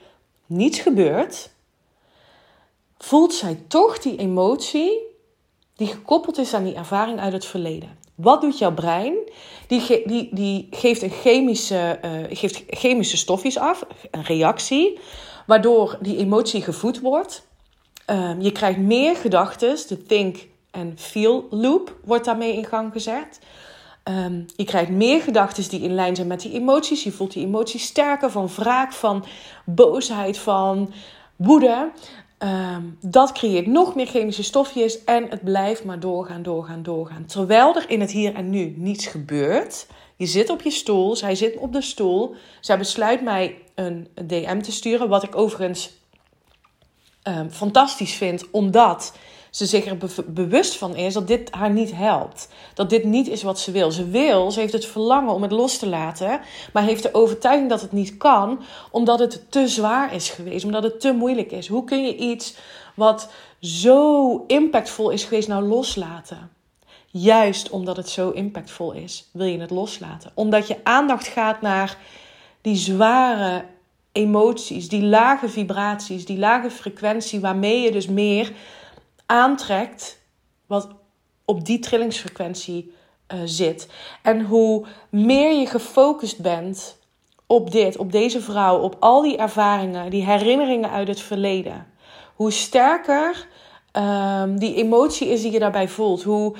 niets 0.45 0.79
gebeurt, 0.79 1.49
voelt 2.97 3.33
zij 3.33 3.63
toch 3.67 3.99
die 3.99 4.17
emotie 4.17 5.07
die 5.75 5.87
gekoppeld 5.87 6.37
is 6.37 6.53
aan 6.53 6.63
die 6.63 6.75
ervaring 6.75 7.19
uit 7.19 7.33
het 7.33 7.45
verleden. 7.45 7.98
Wat 8.21 8.41
doet 8.41 8.57
jouw 8.57 8.73
brein? 8.73 9.13
Die, 9.67 10.03
die, 10.05 10.29
die 10.31 10.67
geeft, 10.71 11.01
een 11.01 11.09
chemische, 11.09 11.99
uh, 12.05 12.37
geeft 12.37 12.63
chemische 12.67 13.17
stofjes 13.17 13.57
af, 13.57 13.85
een 14.11 14.23
reactie, 14.23 14.99
waardoor 15.45 15.97
die 16.01 16.17
emotie 16.17 16.61
gevoed 16.61 16.99
wordt. 16.99 17.47
Um, 18.05 18.41
je 18.41 18.51
krijgt 18.51 18.79
meer 18.79 19.15
gedachten, 19.15 19.77
de 19.87 20.03
think 20.03 20.37
and 20.71 21.01
feel 21.01 21.47
loop 21.49 21.95
wordt 22.05 22.25
daarmee 22.25 22.55
in 22.55 22.65
gang 22.65 22.91
gezet. 22.91 23.39
Um, 24.03 24.45
je 24.55 24.63
krijgt 24.63 24.89
meer 24.89 25.21
gedachten 25.21 25.69
die 25.69 25.81
in 25.81 25.93
lijn 25.93 26.15
zijn 26.15 26.27
met 26.27 26.41
die 26.41 26.53
emoties. 26.53 27.03
Je 27.03 27.11
voelt 27.11 27.33
die 27.33 27.45
emoties 27.45 27.83
sterker 27.83 28.31
van 28.31 28.49
wraak, 28.55 28.93
van 28.93 29.25
boosheid, 29.65 30.37
van 30.37 30.93
woede. 31.35 31.91
Um, 32.43 32.97
dat 33.01 33.31
creëert 33.31 33.67
nog 33.67 33.95
meer 33.95 34.05
chemische 34.05 34.43
stofjes 34.43 35.03
en 35.03 35.29
het 35.29 35.43
blijft 35.43 35.83
maar 35.83 35.99
doorgaan, 35.99 36.43
doorgaan, 36.43 36.83
doorgaan. 36.83 37.25
Terwijl 37.25 37.75
er 37.75 37.89
in 37.89 38.01
het 38.01 38.11
hier 38.11 38.35
en 38.35 38.49
nu 38.49 38.73
niets 38.77 39.07
gebeurt. 39.07 39.87
Je 40.15 40.25
zit 40.25 40.49
op 40.49 40.61
je 40.61 40.71
stoel, 40.71 41.15
zij 41.15 41.35
zit 41.35 41.57
op 41.57 41.73
de 41.73 41.81
stoel. 41.81 42.35
Zij 42.59 42.77
besluit 42.77 43.21
mij 43.21 43.61
een 43.75 44.07
DM 44.27 44.59
te 44.59 44.71
sturen, 44.71 45.09
wat 45.09 45.23
ik 45.23 45.35
overigens 45.35 45.91
um, 47.23 47.49
fantastisch 47.49 48.13
vind, 48.13 48.51
omdat 48.51 49.13
ze 49.49 49.65
zich 49.65 49.85
er 49.85 49.97
bewust 50.27 50.77
van 50.77 50.95
is 50.95 51.13
dat 51.13 51.27
dit 51.27 51.51
haar 51.51 51.69
niet 51.69 51.91
helpt. 51.95 52.47
Dat 52.73 52.89
dit 52.89 53.03
niet 53.03 53.27
is 53.27 53.43
wat 53.43 53.59
ze 53.59 53.71
wil. 53.71 53.91
Ze 53.91 54.09
wil, 54.09 54.51
ze 54.51 54.59
heeft 54.59 54.73
het 54.73 54.85
verlangen 54.85 55.33
om 55.33 55.41
het 55.41 55.51
los 55.51 55.77
te 55.77 55.87
laten, 55.87 56.39
maar 56.73 56.83
heeft 56.83 57.03
de 57.03 57.13
overtuiging 57.13 57.69
dat 57.69 57.81
het 57.81 57.91
niet 57.91 58.17
kan, 58.17 58.61
omdat 58.91 59.19
het 59.19 59.51
te 59.51 59.67
zwaar 59.67 60.13
is 60.13 60.29
geweest, 60.29 60.65
omdat 60.65 60.83
het 60.83 60.99
te 60.99 61.11
moeilijk 61.11 61.51
is. 61.51 61.67
Hoe 61.67 61.83
kun 61.83 62.03
je 62.03 62.15
iets 62.15 62.55
wat 62.95 63.29
zo 63.59 64.43
impactvol 64.47 65.09
is 65.09 65.23
geweest 65.23 65.47
nou 65.47 65.63
loslaten? 65.63 66.51
Juist 67.11 67.69
omdat 67.69 67.97
het 67.97 68.09
zo 68.09 68.29
impactvol 68.29 68.91
is, 68.91 69.29
wil 69.31 69.47
je 69.47 69.59
het 69.59 69.71
loslaten. 69.71 70.31
Omdat 70.33 70.67
je 70.67 70.77
aandacht 70.83 71.27
gaat 71.27 71.61
naar 71.61 71.97
die 72.61 72.75
zware 72.75 73.65
emoties, 74.11 74.89
die 74.89 75.03
lage 75.03 75.49
vibraties, 75.49 76.25
die 76.25 76.37
lage 76.37 76.69
frequentie 76.69 77.39
waarmee 77.39 77.81
je 77.81 77.91
dus 77.91 78.07
meer 78.07 78.51
aantrekt 79.29 80.21
wat 80.65 80.87
op 81.45 81.65
die 81.65 81.79
trillingsfrequentie 81.79 82.93
uh, 83.33 83.39
zit. 83.45 83.87
En 84.21 84.41
hoe 84.41 84.85
meer 85.09 85.59
je 85.59 85.65
gefocust 85.65 86.39
bent 86.39 86.97
op 87.45 87.71
dit, 87.71 87.97
op 87.97 88.11
deze 88.11 88.41
vrouw, 88.41 88.79
op 88.79 88.95
al 88.99 89.21
die 89.21 89.37
ervaringen, 89.37 90.09
die 90.09 90.25
herinneringen 90.25 90.91
uit 90.91 91.07
het 91.07 91.19
verleden, 91.19 91.87
hoe 92.35 92.51
sterker 92.51 93.47
um, 93.93 94.59
die 94.59 94.75
emotie 94.75 95.27
is 95.27 95.41
die 95.41 95.51
je 95.51 95.59
daarbij 95.59 95.87
voelt, 95.87 96.23
hoe 96.23 96.55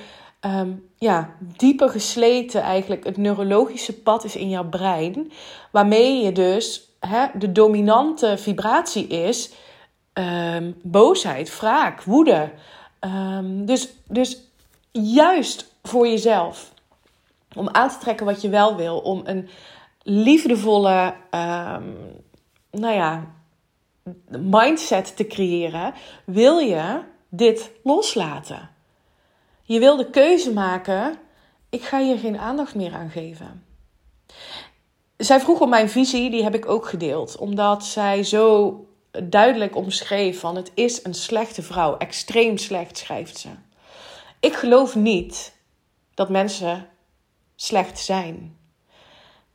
um, 0.45 0.89
ja, 0.97 1.35
dieper 1.39 1.89
gesleten 1.89 2.61
eigenlijk 2.61 3.03
het 3.03 3.17
neurologische 3.17 4.01
pad 4.01 4.23
is 4.23 4.35
in 4.35 4.49
jouw 4.49 4.69
brein, 4.69 5.31
waarmee 5.71 6.23
je 6.23 6.31
dus 6.31 6.89
hè, 6.99 7.25
de 7.33 7.51
dominante 7.51 8.37
vibratie 8.37 9.07
is 9.07 9.53
um, 10.19 10.75
boosheid, 10.83 11.57
wraak, 11.57 12.03
woede. 12.03 12.51
Um, 13.01 13.65
dus, 13.65 13.89
dus 14.07 14.41
juist 14.91 15.73
voor 15.83 16.07
jezelf. 16.07 16.73
Om 17.55 17.69
aan 17.69 17.89
te 17.89 17.97
trekken 17.97 18.25
wat 18.25 18.41
je 18.41 18.49
wel 18.49 18.75
wil. 18.75 18.99
Om 18.99 19.21
een 19.25 19.49
liefdevolle, 20.03 21.13
um, 21.31 21.95
nou 22.71 22.93
ja, 22.93 23.25
mindset 24.27 25.15
te 25.15 25.27
creëren. 25.27 25.93
Wil 26.25 26.57
je 26.57 26.99
dit 27.29 27.71
loslaten? 27.83 28.69
Je 29.63 29.79
wil 29.79 29.97
de 29.97 30.09
keuze 30.09 30.53
maken. 30.53 31.17
Ik 31.69 31.83
ga 31.83 31.99
hier 31.99 32.17
geen 32.17 32.37
aandacht 32.37 32.75
meer 32.75 32.93
aan 32.93 33.09
geven 33.09 33.63
zij 35.19 35.39
vroeg 35.39 35.59
om 35.59 35.69
mijn 35.69 35.89
visie, 35.89 36.29
die 36.29 36.43
heb 36.43 36.55
ik 36.55 36.69
ook 36.69 36.85
gedeeld. 36.85 37.37
Omdat 37.37 37.85
zij 37.85 38.23
zo 38.23 38.73
duidelijk 39.11 39.75
omschreef 39.75 40.39
van 40.39 40.55
het 40.55 40.71
is 40.73 41.03
een 41.03 41.13
slechte 41.13 41.61
vrouw. 41.61 41.97
Extreem 41.97 42.57
slecht 42.57 42.97
schrijft 42.97 43.37
ze. 43.37 43.49
Ik 44.39 44.53
geloof 44.53 44.95
niet 44.95 45.53
dat 46.13 46.29
mensen 46.29 46.89
slecht 47.55 47.99
zijn. 47.99 48.57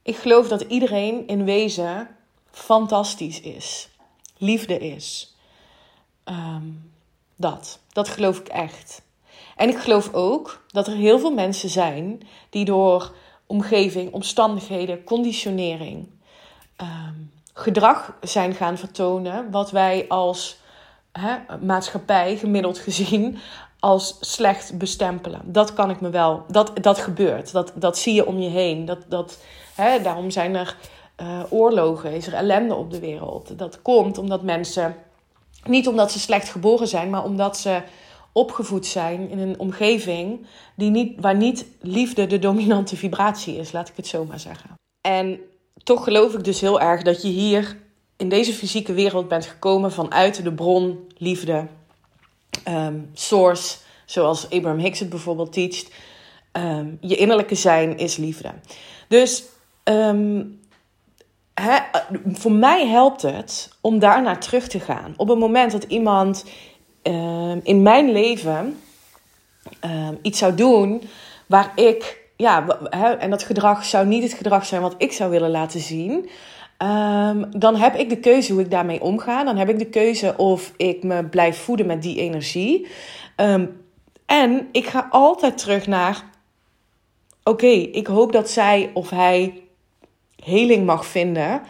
Ik 0.02 0.16
geloof 0.16 0.48
dat 0.48 0.60
iedereen 0.60 1.26
in 1.26 1.44
wezen 1.44 2.08
fantastisch 2.50 3.40
is. 3.40 3.88
Liefde 4.36 4.78
is. 4.78 5.34
Ehm, 6.24 6.68
dat. 7.36 7.78
Dat 7.92 8.08
geloof 8.08 8.38
ik 8.38 8.48
echt. 8.48 9.02
En 9.56 9.68
ik 9.68 9.78
geloof 9.78 10.12
ook 10.12 10.64
dat 10.68 10.86
er 10.86 10.96
heel 10.96 11.18
veel 11.18 11.32
mensen 11.32 11.68
zijn 11.68 12.20
die 12.50 12.64
door 12.64 13.14
omgeving, 13.46 14.12
omstandigheden, 14.12 15.04
conditionering, 15.04 16.08
ehm, 16.76 17.14
gedrag 17.54 18.12
zijn 18.20 18.54
gaan 18.54 18.78
vertonen, 18.78 19.50
wat 19.50 19.70
wij 19.70 20.04
als 20.08 20.58
hè, 21.12 21.36
maatschappij 21.60 22.36
gemiddeld 22.36 22.78
gezien 22.78 23.38
als 23.80 24.16
slecht 24.20 24.78
bestempelen. 24.78 25.40
Dat 25.44 25.74
kan 25.74 25.90
ik 25.90 26.00
me 26.00 26.10
wel, 26.10 26.44
dat, 26.48 26.72
dat 26.80 26.98
gebeurt, 26.98 27.52
dat, 27.52 27.72
dat 27.74 27.98
zie 27.98 28.14
je 28.14 28.26
om 28.26 28.38
je 28.38 28.48
heen. 28.48 28.84
Dat, 28.84 28.98
dat, 29.08 29.38
hè, 29.74 30.02
daarom 30.02 30.30
zijn 30.30 30.54
er 30.54 30.76
uh, 31.20 31.40
oorlogen, 31.48 32.12
is 32.12 32.26
er 32.26 32.34
ellende 32.34 32.74
op 32.74 32.90
de 32.90 32.98
wereld. 32.98 33.58
Dat 33.58 33.82
komt 33.82 34.18
omdat 34.18 34.42
mensen, 34.42 34.96
niet 35.64 35.88
omdat 35.88 36.12
ze 36.12 36.18
slecht 36.18 36.48
geboren 36.48 36.88
zijn, 36.88 37.10
maar 37.10 37.24
omdat 37.24 37.56
ze 37.56 37.82
opgevoed 38.32 38.86
zijn 38.86 39.30
in 39.30 39.38
een 39.38 39.58
omgeving 39.58 40.46
die 40.74 40.90
niet, 40.90 41.20
waar 41.20 41.36
niet 41.36 41.66
liefde 41.80 42.26
de 42.26 42.38
dominante 42.38 42.96
vibratie 42.96 43.56
is, 43.56 43.72
laat 43.72 43.88
ik 43.88 43.96
het 43.96 44.06
zo 44.06 44.24
maar 44.24 44.40
zeggen. 44.40 44.70
En 45.00 45.40
toch 45.84 46.04
geloof 46.04 46.34
ik 46.34 46.44
dus 46.44 46.60
heel 46.60 46.80
erg 46.80 47.02
dat 47.02 47.22
je 47.22 47.28
hier 47.28 47.76
in 48.16 48.28
deze 48.28 48.52
fysieke 48.52 48.92
wereld 48.92 49.28
bent 49.28 49.46
gekomen 49.46 49.92
vanuit 49.92 50.42
de 50.42 50.52
bron 50.52 51.08
liefde, 51.16 51.66
um, 52.68 53.10
source, 53.14 53.76
zoals 54.04 54.44
Abraham 54.50 54.78
Hicks 54.78 54.98
het 54.98 55.08
bijvoorbeeld 55.08 55.52
teacht. 55.52 55.90
Um, 56.52 56.98
je 57.00 57.16
innerlijke 57.16 57.54
zijn 57.54 57.98
is 57.98 58.16
liefde. 58.16 58.52
Dus 59.08 59.44
um, 59.84 60.60
voor 62.32 62.52
mij 62.52 62.86
helpt 62.86 63.22
het 63.22 63.70
om 63.80 63.98
daar 63.98 64.22
naar 64.22 64.40
terug 64.40 64.68
te 64.68 64.80
gaan. 64.80 65.14
Op 65.16 65.28
het 65.28 65.38
moment 65.38 65.72
dat 65.72 65.84
iemand 65.84 66.44
Ehm, 67.04 67.58
in 67.62 67.82
mijn 67.82 68.12
leven 68.12 68.80
ehm, 69.80 70.14
iets 70.22 70.38
zou 70.38 70.54
doen 70.54 71.02
waar 71.46 71.72
ik, 71.74 72.23
ja, 72.36 72.78
en 73.18 73.30
dat 73.30 73.42
gedrag 73.42 73.84
zou 73.84 74.06
niet 74.06 74.22
het 74.22 74.32
gedrag 74.32 74.66
zijn 74.66 74.82
wat 74.82 74.94
ik 74.98 75.12
zou 75.12 75.30
willen 75.30 75.50
laten 75.50 75.80
zien. 75.80 76.28
Ehm, 76.76 77.44
dan 77.50 77.76
heb 77.76 77.94
ik 77.94 78.08
de 78.08 78.18
keuze 78.18 78.52
hoe 78.52 78.60
ik 78.60 78.70
daarmee 78.70 79.02
omga. 79.02 79.44
Dan 79.44 79.56
heb 79.56 79.68
ik 79.68 79.78
de 79.78 79.88
keuze 79.88 80.36
of 80.36 80.72
ik 80.76 81.02
me 81.02 81.24
blijf 81.24 81.58
voeden 81.58 81.86
met 81.86 82.02
die 82.02 82.18
energie. 82.18 82.86
en 84.26 84.68
ik 84.72 84.86
ga 84.86 85.06
altijd 85.10 85.58
terug 85.58 85.86
naar: 85.86 86.24
oké, 87.44 87.66
ik 87.66 88.06
hoop 88.06 88.32
dat 88.32 88.50
zij 88.50 88.90
of 88.94 89.10
hij 89.10 89.62
heling 90.44 90.86
mag 90.86 91.06
vinden 91.06 91.62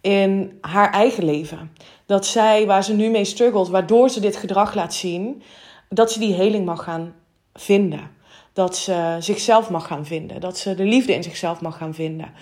in 0.00 0.58
haar 0.60 0.90
eigen 0.90 1.24
leven. 1.24 1.72
Dat 2.06 2.26
zij, 2.26 2.66
waar 2.66 2.84
ze 2.84 2.94
nu 2.94 3.10
mee 3.10 3.24
struggelt, 3.24 3.68
waardoor 3.68 4.10
ze 4.10 4.20
dit 4.20 4.36
gedrag 4.36 4.74
laat 4.74 4.94
zien, 4.94 5.42
dat 5.88 6.12
ze 6.12 6.18
die 6.18 6.34
heling 6.34 6.64
mag 6.64 6.84
gaan 6.84 7.14
vinden. 7.54 8.10
Dat 8.52 8.76
ze 8.76 9.16
zichzelf 9.18 9.70
mag 9.70 9.86
gaan 9.86 10.06
vinden. 10.06 10.40
Dat 10.40 10.58
ze 10.58 10.74
de 10.74 10.84
liefde 10.84 11.14
in 11.14 11.22
zichzelf 11.22 11.60
mag 11.60 11.76
gaan 11.76 11.94
vinden. 11.94 12.32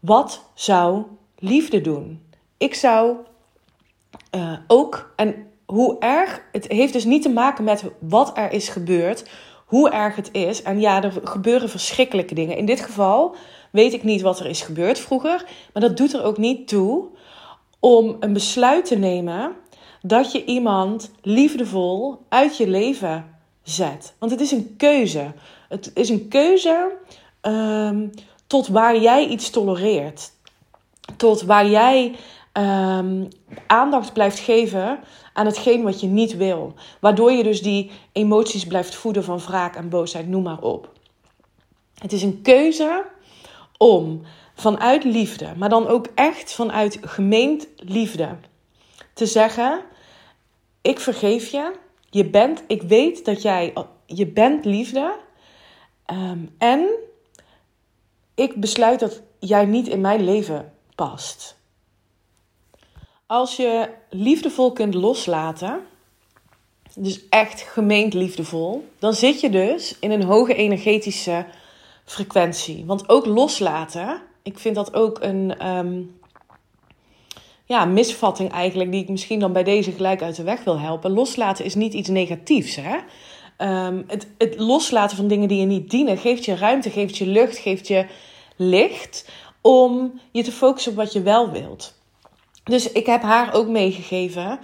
Wat 0.00 0.44
zou 0.54 1.02
liefde 1.38 1.80
doen? 1.80 2.22
Ik 2.56 2.74
zou 2.74 3.16
uh, 4.34 4.52
ook, 4.66 5.12
en 5.16 5.46
hoe 5.66 5.98
erg, 5.98 6.42
het 6.52 6.68
heeft 6.68 6.92
dus 6.92 7.04
niet 7.04 7.22
te 7.22 7.28
maken 7.28 7.64
met 7.64 7.84
wat 8.00 8.36
er 8.36 8.52
is 8.52 8.68
gebeurd, 8.68 9.28
hoe 9.66 9.90
erg 9.90 10.16
het 10.16 10.28
is. 10.32 10.62
En 10.62 10.80
ja, 10.80 11.02
er 11.02 11.12
gebeuren 11.24 11.68
verschrikkelijke 11.68 12.34
dingen. 12.34 12.56
In 12.56 12.66
dit 12.66 12.80
geval 12.80 13.36
weet 13.70 13.92
ik 13.92 14.02
niet 14.02 14.20
wat 14.20 14.40
er 14.40 14.46
is 14.46 14.62
gebeurd 14.62 14.98
vroeger, 14.98 15.44
maar 15.72 15.82
dat 15.82 15.96
doet 15.96 16.12
er 16.12 16.22
ook 16.22 16.38
niet 16.38 16.68
toe 16.68 17.04
om 17.80 18.16
een 18.20 18.32
besluit 18.32 18.84
te 18.84 18.96
nemen 18.96 19.52
dat 20.02 20.32
je 20.32 20.44
iemand 20.44 21.10
liefdevol 21.22 22.18
uit 22.28 22.56
je 22.56 22.68
leven 22.68 23.33
zet. 23.64 24.14
Want 24.18 24.32
het 24.32 24.40
is 24.40 24.50
een 24.50 24.74
keuze. 24.76 25.32
Het 25.68 25.90
is 25.94 26.08
een 26.08 26.28
keuze 26.28 26.92
um, 27.42 28.10
tot 28.46 28.68
waar 28.68 28.98
jij 28.98 29.26
iets 29.26 29.50
tolereert. 29.50 30.32
Tot 31.16 31.42
waar 31.42 31.66
jij 31.66 32.14
um, 32.52 33.28
aandacht 33.66 34.12
blijft 34.12 34.38
geven 34.38 34.98
aan 35.32 35.46
hetgeen 35.46 35.82
wat 35.82 36.00
je 36.00 36.06
niet 36.06 36.36
wil. 36.36 36.74
Waardoor 37.00 37.32
je 37.32 37.42
dus 37.42 37.62
die 37.62 37.90
emoties 38.12 38.66
blijft 38.66 38.94
voeden 38.94 39.24
van 39.24 39.38
wraak 39.38 39.76
en 39.76 39.88
boosheid, 39.88 40.28
noem 40.28 40.42
maar 40.42 40.60
op. 40.60 40.92
Het 41.94 42.12
is 42.12 42.22
een 42.22 42.42
keuze 42.42 43.04
om 43.78 44.22
vanuit 44.54 45.04
liefde, 45.04 45.52
maar 45.56 45.68
dan 45.68 45.86
ook 45.86 46.06
echt 46.14 46.54
vanuit 46.54 46.98
gemeend 47.00 47.66
liefde, 47.76 48.36
te 49.12 49.26
zeggen: 49.26 49.80
Ik 50.82 51.00
vergeef 51.00 51.50
je. 51.50 51.82
Je 52.14 52.24
bent, 52.24 52.62
ik 52.66 52.82
weet 52.82 53.24
dat 53.24 53.42
jij, 53.42 53.72
je 54.06 54.26
bent 54.26 54.64
liefde. 54.64 55.14
Um, 56.12 56.54
en 56.58 56.88
ik 58.34 58.60
besluit 58.60 59.00
dat 59.00 59.22
jij 59.38 59.64
niet 59.64 59.88
in 59.88 60.00
mijn 60.00 60.24
leven 60.24 60.72
past. 60.94 61.56
Als 63.26 63.56
je 63.56 63.88
liefdevol 64.10 64.72
kunt 64.72 64.94
loslaten, 64.94 65.80
dus 66.94 67.28
echt 67.28 67.60
gemeend 67.60 68.14
liefdevol, 68.14 68.88
dan 68.98 69.14
zit 69.14 69.40
je 69.40 69.50
dus 69.50 69.96
in 69.98 70.10
een 70.10 70.24
hoge 70.24 70.54
energetische 70.54 71.46
frequentie. 72.04 72.84
Want 72.84 73.08
ook 73.08 73.26
loslaten, 73.26 74.22
ik 74.42 74.58
vind 74.58 74.74
dat 74.74 74.94
ook 74.94 75.22
een 75.22 75.66
um, 75.68 76.20
ja, 77.64 77.84
misvatting 77.84 78.50
eigenlijk, 78.50 78.92
die 78.92 79.02
ik 79.02 79.08
misschien 79.08 79.40
dan 79.40 79.52
bij 79.52 79.64
deze 79.64 79.92
gelijk 79.92 80.22
uit 80.22 80.36
de 80.36 80.42
weg 80.42 80.64
wil 80.64 80.78
helpen. 80.78 81.10
Loslaten 81.10 81.64
is 81.64 81.74
niet 81.74 81.94
iets 81.94 82.08
negatiefs. 82.08 82.76
Hè? 82.80 82.96
Um, 83.86 84.04
het, 84.06 84.26
het 84.38 84.58
loslaten 84.58 85.16
van 85.16 85.28
dingen 85.28 85.48
die 85.48 85.60
je 85.60 85.66
niet 85.66 85.90
dienen, 85.90 86.18
geeft 86.18 86.44
je 86.44 86.56
ruimte, 86.56 86.90
geeft 86.90 87.16
je 87.16 87.26
lucht, 87.26 87.58
geeft 87.58 87.88
je 87.88 88.06
licht 88.56 89.28
om 89.60 90.20
je 90.30 90.42
te 90.42 90.52
focussen 90.52 90.92
op 90.92 90.98
wat 90.98 91.12
je 91.12 91.22
wel 91.22 91.50
wilt. 91.50 91.94
Dus 92.64 92.92
ik 92.92 93.06
heb 93.06 93.22
haar 93.22 93.54
ook 93.54 93.68
meegegeven. 93.68 94.58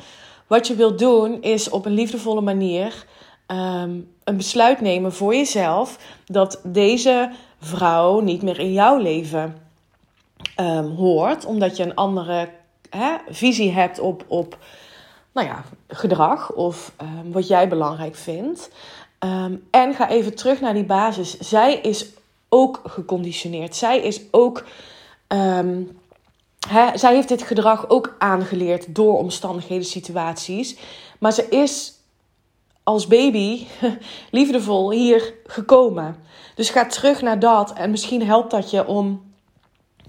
Wat 0.47 0.67
je 0.67 0.75
wilt 0.75 0.99
doen 0.99 1.43
is 1.43 1.71
op 1.71 1.87
een 1.87 1.93
liefdevolle 1.93 2.41
manier 2.41 3.07
um, 3.47 4.09
een 4.25 4.37
besluit 4.37 4.81
nemen 4.81 5.13
voor 5.13 5.35
jezelf 5.35 5.99
dat 6.27 6.61
deze 6.65 7.31
vrouw 7.61 8.21
niet 8.21 8.43
meer 8.43 8.59
in 8.59 8.73
jouw 8.73 8.99
leven 8.99 9.57
um, 10.61 10.97
hoort, 10.97 11.45
omdat 11.45 11.77
je 11.77 11.83
een 11.83 11.95
andere 11.95 12.49
hè, 12.91 13.17
visie 13.29 13.73
hebt 13.73 13.99
op, 13.99 14.25
op 14.27 14.59
nou 15.33 15.47
ja, 15.47 15.65
gedrag 15.89 16.53
of 16.53 16.93
um, 17.03 17.33
wat 17.33 17.49
jij 17.49 17.69
belangrijk 17.69 18.15
vindt. 18.15 18.71
en 19.71 19.95
ga 19.95 20.09
even 20.09 20.35
terug 20.35 20.61
naar 20.61 20.75
die 20.75 20.85
basis. 20.85 21.39
Zij 21.39 21.75
is 21.75 22.07
ook 22.49 22.81
geconditioneerd. 22.85 23.77
Zij 23.77 23.99
is 23.99 24.21
ook 24.31 24.65
zij 26.95 27.15
heeft 27.15 27.29
dit 27.29 27.43
gedrag 27.43 27.89
ook 27.89 28.15
aangeleerd 28.19 28.95
door 28.95 29.19
omstandigheden, 29.19 29.85
situaties. 29.85 30.77
Maar 31.19 31.33
ze 31.33 31.49
is 31.49 31.95
als 32.83 33.07
baby 33.07 33.67
liefdevol 34.31 34.91
hier 34.91 35.35
gekomen. 35.47 36.17
Dus 36.55 36.71
ga 36.71 36.87
terug 36.87 37.23
naar 37.23 37.39
dat. 37.39 37.73
En 37.73 37.91
misschien 37.91 38.27
helpt 38.27 38.51
dat 38.51 38.71
je 38.71 38.87
om 38.87 39.30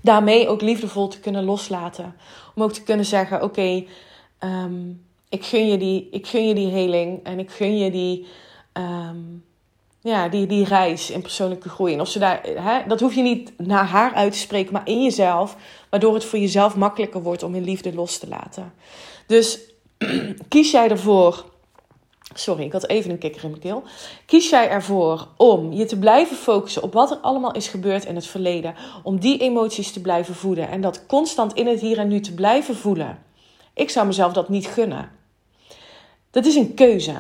daarmee 0.01 0.47
ook 0.47 0.61
liefdevol 0.61 1.07
te 1.07 1.19
kunnen 1.19 1.43
loslaten. 1.43 2.15
Om 2.55 2.63
ook 2.63 2.73
te 2.73 2.83
kunnen 2.83 3.05
zeggen: 3.05 3.43
Oké, 3.43 3.83
ehm, 4.39 4.89
ik, 5.29 5.45
gun 5.45 5.67
je 5.67 5.77
die, 5.77 6.07
ik 6.11 6.27
gun 6.27 6.47
je 6.47 6.53
die 6.53 6.71
heling. 6.71 7.23
En 7.23 7.39
ik 7.39 7.51
gun 7.51 7.77
je 7.77 7.91
die. 7.91 8.27
Ehm, 8.73 9.17
ja, 10.01 10.29
die, 10.29 10.45
die 10.47 10.65
reis 10.65 11.09
in 11.09 11.21
persoonlijke 11.21 11.69
groei. 11.69 11.93
En 11.93 12.01
of 12.01 12.09
ze 12.09 12.19
daar, 12.19 12.41
hè, 12.43 12.87
dat 12.87 12.99
hoef 12.99 13.13
je 13.13 13.21
niet 13.21 13.53
naar 13.57 13.85
haar 13.85 14.13
uit 14.13 14.31
te 14.31 14.37
spreken, 14.37 14.73
maar 14.73 14.87
in 14.87 15.03
jezelf. 15.03 15.55
Waardoor 15.89 16.13
het 16.13 16.25
voor 16.25 16.39
jezelf 16.39 16.75
makkelijker 16.75 17.21
wordt 17.21 17.43
om 17.43 17.55
in 17.55 17.63
liefde 17.63 17.93
los 17.93 18.17
te 18.17 18.27
laten. 18.27 18.73
Dus 19.27 19.59
kies 20.47 20.71
jij 20.71 20.89
ervoor. 20.89 21.50
Sorry, 22.33 22.63
ik 22.63 22.71
had 22.71 22.87
even 22.87 23.11
een 23.11 23.17
kikker 23.17 23.43
in 23.43 23.49
mijn 23.49 23.61
keel. 23.61 23.83
Kies 24.25 24.49
jij 24.49 24.69
ervoor 24.69 25.27
om 25.37 25.73
je 25.73 25.85
te 25.85 25.99
blijven 25.99 26.37
focussen 26.37 26.83
op 26.83 26.93
wat 26.93 27.11
er 27.11 27.17
allemaal 27.17 27.51
is 27.51 27.67
gebeurd 27.67 28.05
in 28.05 28.15
het 28.15 28.27
verleden. 28.27 28.75
Om 29.03 29.19
die 29.19 29.37
emoties 29.37 29.91
te 29.91 30.01
blijven 30.01 30.35
voeden 30.35 30.69
en 30.69 30.81
dat 30.81 31.05
constant 31.05 31.53
in 31.53 31.67
het 31.67 31.79
hier 31.79 31.97
en 31.97 32.07
nu 32.07 32.19
te 32.19 32.33
blijven 32.33 32.75
voelen. 32.75 33.23
Ik 33.73 33.89
zou 33.89 34.07
mezelf 34.07 34.33
dat 34.33 34.49
niet 34.49 34.67
gunnen. 34.67 35.11
Dat 36.31 36.45
is 36.45 36.55
een 36.55 36.73
keuze. 36.73 37.15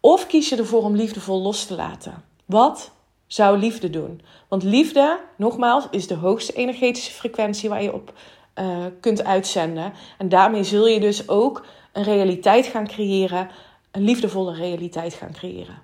Of 0.00 0.26
kies 0.26 0.48
je 0.48 0.56
ervoor 0.56 0.82
om 0.82 0.96
liefdevol 0.96 1.42
los 1.42 1.64
te 1.64 1.74
laten? 1.74 2.24
Wat 2.44 2.90
zou 3.26 3.58
liefde 3.58 3.90
doen? 3.90 4.20
Want 4.48 4.62
liefde, 4.62 5.20
nogmaals, 5.36 5.84
is 5.90 6.06
de 6.06 6.14
hoogste 6.14 6.52
energetische 6.52 7.12
frequentie 7.12 7.68
waar 7.68 7.82
je 7.82 7.92
op 7.92 8.12
uh, 8.58 8.84
kunt 9.00 9.24
uitzenden. 9.24 9.92
En 10.18 10.28
daarmee 10.28 10.64
zul 10.64 10.86
je 10.86 11.00
dus 11.00 11.28
ook 11.28 11.64
een 11.92 12.02
realiteit 12.02 12.66
gaan 12.66 12.86
creëren, 12.86 13.48
een 13.94 14.02
liefdevolle 14.02 14.54
realiteit 14.54 15.14
gaan 15.14 15.32
creëren. 15.32 15.82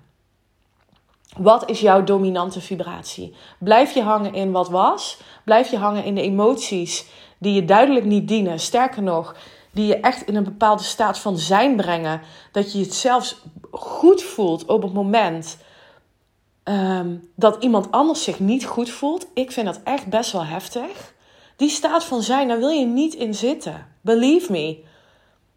Wat 1.37 1.69
is 1.69 1.79
jouw 1.79 2.03
dominante 2.03 2.61
vibratie? 2.61 3.35
Blijf 3.59 3.93
je 3.93 4.01
hangen 4.01 4.33
in 4.33 4.51
wat 4.51 4.69
was? 4.69 5.17
Blijf 5.43 5.71
je 5.71 5.77
hangen 5.77 6.03
in 6.03 6.15
de 6.15 6.21
emoties 6.21 7.05
die 7.37 7.53
je 7.53 7.65
duidelijk 7.65 8.05
niet 8.05 8.27
dienen? 8.27 8.59
Sterker 8.59 9.03
nog, 9.03 9.35
die 9.71 9.85
je 9.85 9.99
echt 9.99 10.27
in 10.27 10.35
een 10.35 10.43
bepaalde 10.43 10.83
staat 10.83 11.19
van 11.19 11.37
zijn 11.37 11.75
brengen. 11.75 12.21
Dat 12.51 12.73
je 12.73 12.79
het 12.79 12.93
zelfs 12.93 13.41
goed 13.71 14.23
voelt 14.23 14.65
op 14.65 14.81
het 14.81 14.93
moment 14.93 15.57
um, 16.63 17.29
dat 17.35 17.63
iemand 17.63 17.91
anders 17.91 18.23
zich 18.23 18.39
niet 18.39 18.65
goed 18.65 18.89
voelt. 18.89 19.27
Ik 19.33 19.51
vind 19.51 19.65
dat 19.65 19.79
echt 19.83 20.07
best 20.07 20.31
wel 20.31 20.45
heftig. 20.45 21.13
Die 21.55 21.69
staat 21.69 22.03
van 22.03 22.21
zijn, 22.21 22.47
daar 22.47 22.59
wil 22.59 22.69
je 22.69 22.85
niet 22.85 23.13
in 23.13 23.35
zitten. 23.35 23.87
Believe 24.01 24.51
me. 24.51 24.83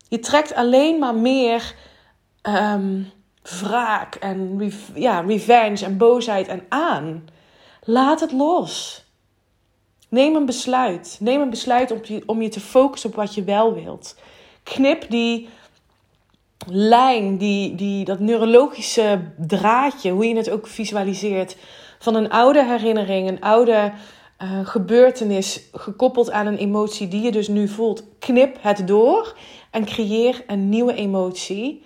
Je 0.09 0.19
trekt 0.19 0.55
alleen 0.55 0.99
maar 0.99 1.15
meer 1.15 1.75
um, 2.49 3.11
wraak 3.43 4.15
en 4.15 4.73
ja, 4.95 5.21
revenge 5.21 5.85
en 5.85 5.97
boosheid 5.97 6.49
en 6.49 6.63
aan. 6.69 7.25
Laat 7.85 8.21
het 8.21 8.33
los. 8.33 9.05
Neem 10.09 10.35
een 10.35 10.47
besluit. 10.47 11.17
Neem 11.21 11.41
een 11.41 11.51
besluit 11.51 11.91
om 11.91 11.99
je, 12.03 12.23
om 12.27 12.43
je 12.43 12.49
te 12.49 12.61
focussen 12.61 13.11
op 13.11 13.17
wat 13.17 13.35
je 13.35 13.45
wel 13.45 13.75
wilt. 13.75 14.17
Knip 14.63 15.11
die 15.11 15.49
lijn, 16.67 17.37
die, 17.37 17.75
die, 17.75 18.05
dat 18.05 18.19
neurologische 18.19 19.21
draadje, 19.37 20.11
hoe 20.11 20.29
je 20.29 20.37
het 20.37 20.51
ook 20.51 20.67
visualiseert, 20.67 21.57
van 21.99 22.15
een 22.15 22.31
oude 22.31 22.65
herinnering, 22.65 23.29
een 23.29 23.41
oude 23.41 23.93
uh, 24.43 24.67
gebeurtenis 24.67 25.69
gekoppeld 25.73 26.31
aan 26.31 26.47
een 26.47 26.57
emotie 26.57 27.09
die 27.09 27.23
je 27.23 27.33
dus 27.33 27.49
nu 27.49 27.69
voelt. 27.69 28.05
Knip 28.19 28.57
het 28.61 28.89
door 28.89 29.37
en 29.71 29.85
creëer 29.85 30.45
een 30.47 30.69
nieuwe 30.69 30.95
emotie, 30.95 31.85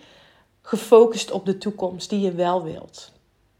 gefocust 0.68 1.30
op 1.30 1.46
de 1.46 1.58
toekomst 1.58 2.10
die 2.10 2.20
je 2.20 2.32
wel 2.32 2.62
wilt. 2.62 3.12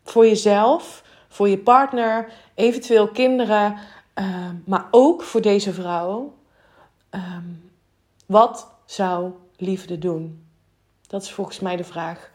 Voor 0.05 0.27
jezelf, 0.27 1.03
voor 1.29 1.49
je 1.49 1.59
partner, 1.59 2.33
eventueel 2.55 3.09
kinderen, 3.09 3.77
uh, 4.15 4.51
maar 4.65 4.87
ook 4.91 5.23
voor 5.23 5.41
deze 5.41 5.73
vrouw. 5.73 6.35
Um, 7.11 7.71
wat 8.27 8.71
zou 8.85 9.33
liefde 9.57 9.99
doen? 9.99 10.47
Dat 11.07 11.23
is 11.23 11.33
volgens 11.33 11.61
mij 11.61 11.77
de 11.77 11.85
vraag 11.85 12.31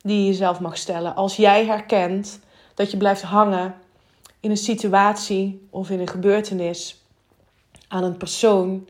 die 0.00 0.18
je 0.18 0.26
jezelf 0.26 0.60
mag 0.60 0.76
stellen. 0.76 1.14
Als 1.14 1.36
jij 1.36 1.66
herkent 1.66 2.40
dat 2.74 2.90
je 2.90 2.96
blijft 2.96 3.22
hangen 3.22 3.74
in 4.40 4.50
een 4.50 4.56
situatie 4.56 5.66
of 5.70 5.90
in 5.90 6.00
een 6.00 6.08
gebeurtenis 6.08 7.02
aan 7.88 8.04
een 8.04 8.16
persoon 8.16 8.88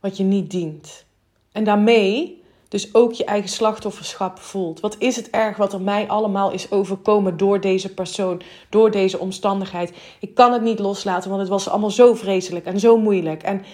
wat 0.00 0.16
je 0.16 0.24
niet 0.24 0.50
dient. 0.50 1.04
En 1.52 1.64
daarmee 1.64 2.43
dus 2.74 2.94
ook 2.94 3.12
je 3.12 3.24
eigen 3.24 3.50
slachtofferschap 3.50 4.38
voelt. 4.38 4.80
Wat 4.80 4.96
is 4.98 5.16
het 5.16 5.30
erg 5.30 5.56
wat 5.56 5.72
er 5.72 5.80
mij 5.80 6.08
allemaal 6.08 6.50
is 6.50 6.70
overkomen 6.70 7.36
door 7.36 7.60
deze 7.60 7.94
persoon, 7.94 8.42
door 8.68 8.90
deze 8.90 9.18
omstandigheid? 9.18 9.92
Ik 10.20 10.34
kan 10.34 10.52
het 10.52 10.62
niet 10.62 10.78
loslaten, 10.78 11.28
want 11.28 11.40
het 11.40 11.50
was 11.50 11.68
allemaal 11.68 11.90
zo 11.90 12.14
vreselijk 12.14 12.66
en 12.66 12.80
zo 12.80 12.96
moeilijk. 12.96 13.42
En 13.42 13.64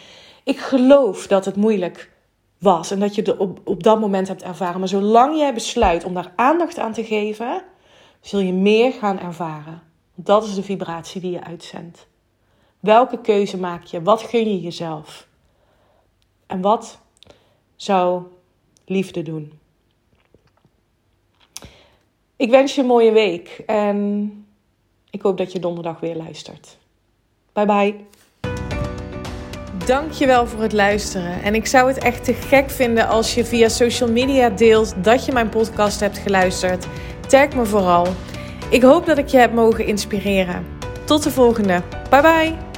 ik 0.45 0.59
geloof 0.59 1.27
dat 1.27 1.45
het 1.45 1.57
moeilijk 1.57 2.13
was 2.59 2.91
en 2.91 3.01
dat 3.01 3.15
je 3.15 3.23
het 3.23 3.37
op, 3.37 3.61
op 3.65 3.83
dat 3.83 4.01
moment 4.01 4.29
hebt 4.29 4.43
ervaren. 4.43 4.79
Maar 4.79 4.89
zolang 4.89 5.37
jij 5.37 5.55
besluit 5.55 6.05
om 6.05 6.15
daar 6.15 6.33
aandacht 6.37 6.79
aan 6.79 6.93
te 6.93 7.05
geven, 7.05 7.63
zul 8.21 8.41
je 8.41 8.53
meer 8.53 8.93
gaan 8.93 9.21
ervaren. 9.21 9.83
Dat 10.15 10.45
is 10.45 10.55
de 10.55 10.63
vibratie 10.63 11.21
die 11.21 11.31
je 11.31 11.45
uitzendt. 11.45 12.07
Welke 12.81 13.21
keuze 13.21 13.59
maak 13.59 13.85
je? 13.85 14.03
Wat 14.03 14.23
gun 14.23 14.51
je 14.51 14.61
jezelf? 14.61 15.27
En 16.47 16.61
wat 16.61 17.01
zou 17.77 18.23
liefde 18.91 19.23
doen? 19.23 19.53
Ik 22.37 22.51
wens 22.51 22.75
je 22.75 22.81
een 22.81 22.87
mooie 22.87 23.13
week 23.13 23.63
en 23.67 24.31
ik 25.11 25.23
hoop 25.23 25.39
dat 25.39 25.53
je 25.53 25.59
donderdag 25.59 26.01
weer 26.01 26.17
luistert. 26.17 26.79
Bye 27.53 27.67
bye. 27.67 27.95
Dankjewel 29.87 30.47
voor 30.47 30.63
het 30.63 30.73
luisteren. 30.73 31.43
En 31.43 31.55
ik 31.55 31.67
zou 31.67 31.89
het 31.89 31.99
echt 31.99 32.25
te 32.25 32.33
gek 32.35 32.71
vinden 32.71 33.09
als 33.09 33.35
je 33.35 33.45
via 33.45 33.69
social 33.69 34.11
media 34.11 34.49
deelt 34.49 35.05
dat 35.05 35.25
je 35.25 35.33
mijn 35.33 35.49
podcast 35.49 36.01
hebt 36.01 36.19
geluisterd. 36.19 36.87
Tag 37.29 37.55
me 37.55 37.65
vooral. 37.65 38.07
Ik 38.71 38.83
hoop 38.83 39.07
dat 39.07 39.19
ik 39.19 39.29
je 39.29 39.39
heb 39.39 39.53
mogen 39.53 39.87
inspireren. 39.87 40.67
Tot 41.05 41.23
de 41.23 41.31
volgende. 41.31 41.83
Bye 42.11 42.23
bye. 42.23 42.70